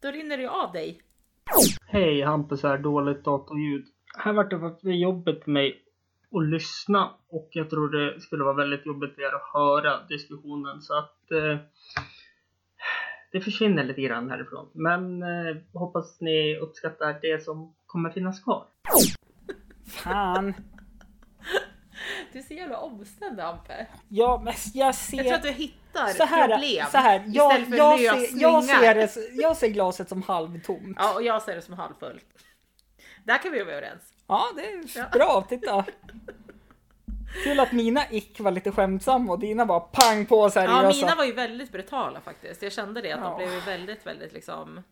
[0.00, 1.02] Då rinner det ju av dig.
[1.86, 3.86] Hej, Hampus här, dåligt datorljud.
[4.16, 5.83] Här vart det faktiskt jobbigt för mig
[6.34, 10.82] att lyssna och jag tror det skulle vara väldigt jobbigt för er att höra diskussionen
[10.82, 11.58] så att eh,
[13.32, 14.70] det försvinner lite grann härifrån.
[14.72, 18.66] Men eh, hoppas ni uppskattar det som kommer finnas kvar.
[19.86, 20.54] Fan.
[22.32, 23.86] Du är så jävla omständig Ampe.
[24.08, 25.16] Ja men jag ser...
[25.16, 28.60] Jag tror att du hittar så här, problem så här, jag, istället för jag, lösningar.
[28.60, 30.96] ser, jag, ser det, jag ser glaset som halvtomt.
[31.00, 32.26] Ja, och jag ser det som halvfullt.
[33.24, 34.13] Där kan vi vara överens.
[34.26, 35.08] Ja, det är Ja.
[35.12, 35.42] bra.
[35.48, 35.84] Titta.
[37.44, 41.00] Kul att mina ick var lite skämtsamma och dina var pang på Ja, seriösa.
[41.06, 42.62] mina var ju väldigt brutala faktiskt.
[42.62, 43.28] Jag kände det att Ja.
[43.30, 44.82] de blev ju väldigt, väldigt liksom...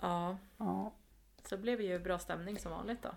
[0.00, 0.92] Ja, Ja,
[1.48, 3.08] så det blev ju bra stämning som vanligt då.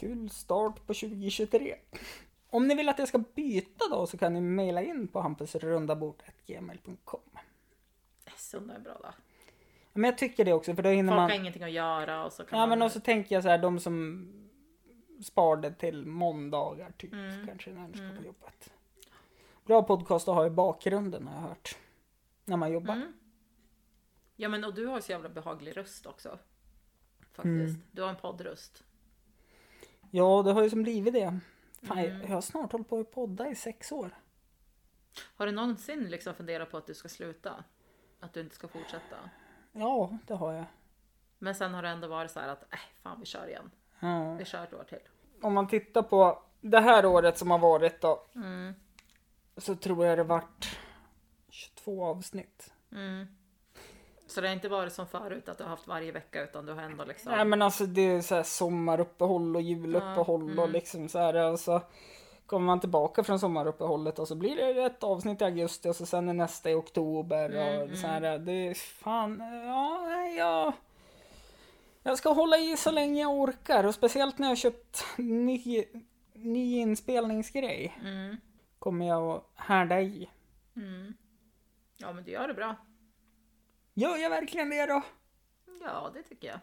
[0.00, 1.74] kul start på 2023.
[2.50, 7.20] Om ni vill att jag ska byta då så kan ni mejla in på hampusrundabord.gmail.com.
[8.36, 9.08] Söndag är bra då.
[9.92, 11.30] Men jag tycker det också för då hinner Folk man...
[11.30, 12.78] har ingenting att göra och så kan Ja man...
[12.78, 14.28] men också tänker jag så här de som
[15.22, 17.46] sparade till måndagar typ Mm.
[17.46, 18.72] kanske när de ska på jobbet.
[19.64, 21.76] Bra podcast att ha i bakgrunden har jag hört.
[22.44, 22.94] När man jobbar.
[22.94, 23.12] Mm.
[24.36, 26.38] Ja men och du har så jävla behaglig röst också.
[27.32, 27.44] Faktiskt.
[27.76, 27.82] Mm.
[27.90, 28.84] Du har en poddröst.
[30.10, 31.38] Ja det har ju som blivit det.
[31.82, 32.20] Fan, Mm.
[32.22, 34.10] jag har snart hållit på att podda i sex år.
[35.36, 37.64] Har du någonsin liksom funderat på att du ska sluta?
[38.20, 39.16] Att du inte ska fortsätta?
[39.72, 40.64] Ja det har jag.
[41.38, 43.70] Men sen har det ändå varit så här att, äh, fan vi kör igen.
[44.02, 44.34] Ja.
[44.34, 44.98] Vi kör ett år till.
[45.42, 48.22] Om man tittar på det här året som har varit då.
[48.34, 48.74] Mm.
[49.56, 50.78] Så tror jag det vart
[51.48, 52.72] 22 avsnitt.
[52.92, 53.26] Mm.
[54.26, 56.72] Så det har inte varit som förut att du har haft varje vecka utan du
[56.72, 57.32] har ändå liksom...
[57.32, 60.72] Nej men alltså det är så här sommaruppehåll och juluppehåll och mm.
[60.72, 61.52] liksom så här.
[61.52, 61.80] Och så
[62.46, 66.06] kommer man tillbaka från sommaruppehållet och så blir det ett avsnitt i augusti och så
[66.06, 68.38] sen är nästa i oktober och Mm, så här.
[68.38, 70.36] Det är fan, ja, nej,
[72.02, 72.18] jag.
[72.18, 75.84] Ska hålla i så länge jag orkar och speciellt när jag köpt ny,
[76.32, 77.98] ny inspelningsgrej.
[78.04, 78.36] Mm.
[78.78, 80.30] Kommer jag att härda i.
[80.76, 81.14] Mm.
[81.96, 82.76] Ja men du gör det bra.
[83.94, 85.02] Gör jag verkligen det då?
[85.84, 86.58] Ja det tycker jag.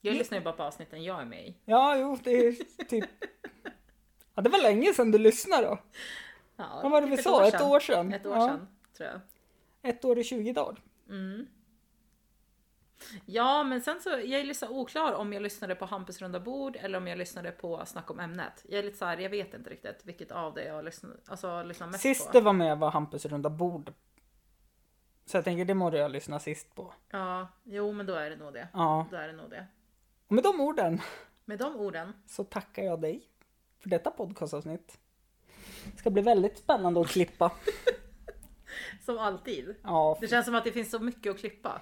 [0.00, 0.18] Jag Ja.
[0.18, 1.54] lyssnar ju bara på avsnitten jag är med i.
[1.64, 3.04] Ja, jo, det är typ.
[4.34, 5.78] Ja, det var länge sedan du lyssnade då.
[6.56, 7.46] Ja, Vad var det typ vi sa?
[7.48, 8.12] Ett år sedan?
[8.12, 8.48] Ett år Ja.
[8.48, 9.20] sedan tror jag.
[9.90, 10.82] Ett år och 20 dagar.
[11.08, 11.46] Mm.
[13.26, 16.40] Ja, men sen så jag är lite så oklar om jag lyssnade på Hampus runda
[16.40, 18.64] bord eller om jag lyssnade på Snack om ämnet.
[18.68, 21.62] Jag är lite så här, jag vet inte riktigt vilket av det jag lyssnar, alltså,
[21.62, 22.32] lyssnar mest Sist på.
[22.32, 23.92] det var med var Hampus runda bord.
[25.26, 26.94] Så jag tänker det måste jag lyssna sist på.
[27.10, 28.68] Ja, jo, men då är det nog det.
[28.72, 29.66] Ja, Då är det nog det.
[30.26, 31.00] och med de orden
[31.44, 33.28] Med de orden så tackar jag dig
[33.78, 34.98] för detta podcastavsnitt.
[35.92, 37.52] Det ska bli väldigt spännande att klippa.
[39.04, 39.74] som alltid.
[39.82, 41.80] Ja, Det känns som att det finns så mycket att klippa.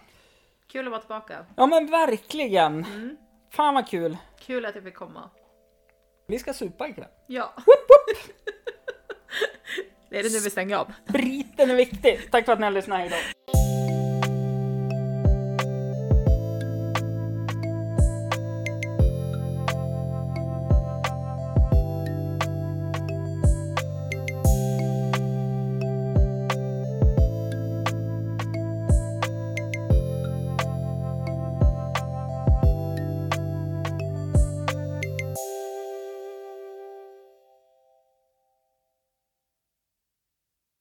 [0.72, 1.46] Kul att vara tillbaka.
[1.56, 2.84] ja men verkligen.
[2.84, 3.16] Mm.
[3.50, 4.16] Fan vad kul.
[4.38, 5.30] Kul att jag fick komma.
[6.26, 7.08] Vi ska supa ikväll.
[7.26, 7.54] Ja.
[10.10, 10.92] det är det nu vi stänger av.
[11.08, 12.28] Spriten är viktig.
[12.30, 12.98] Tack för att ni har lyssnat.
[12.98, 13.16] Hejdå.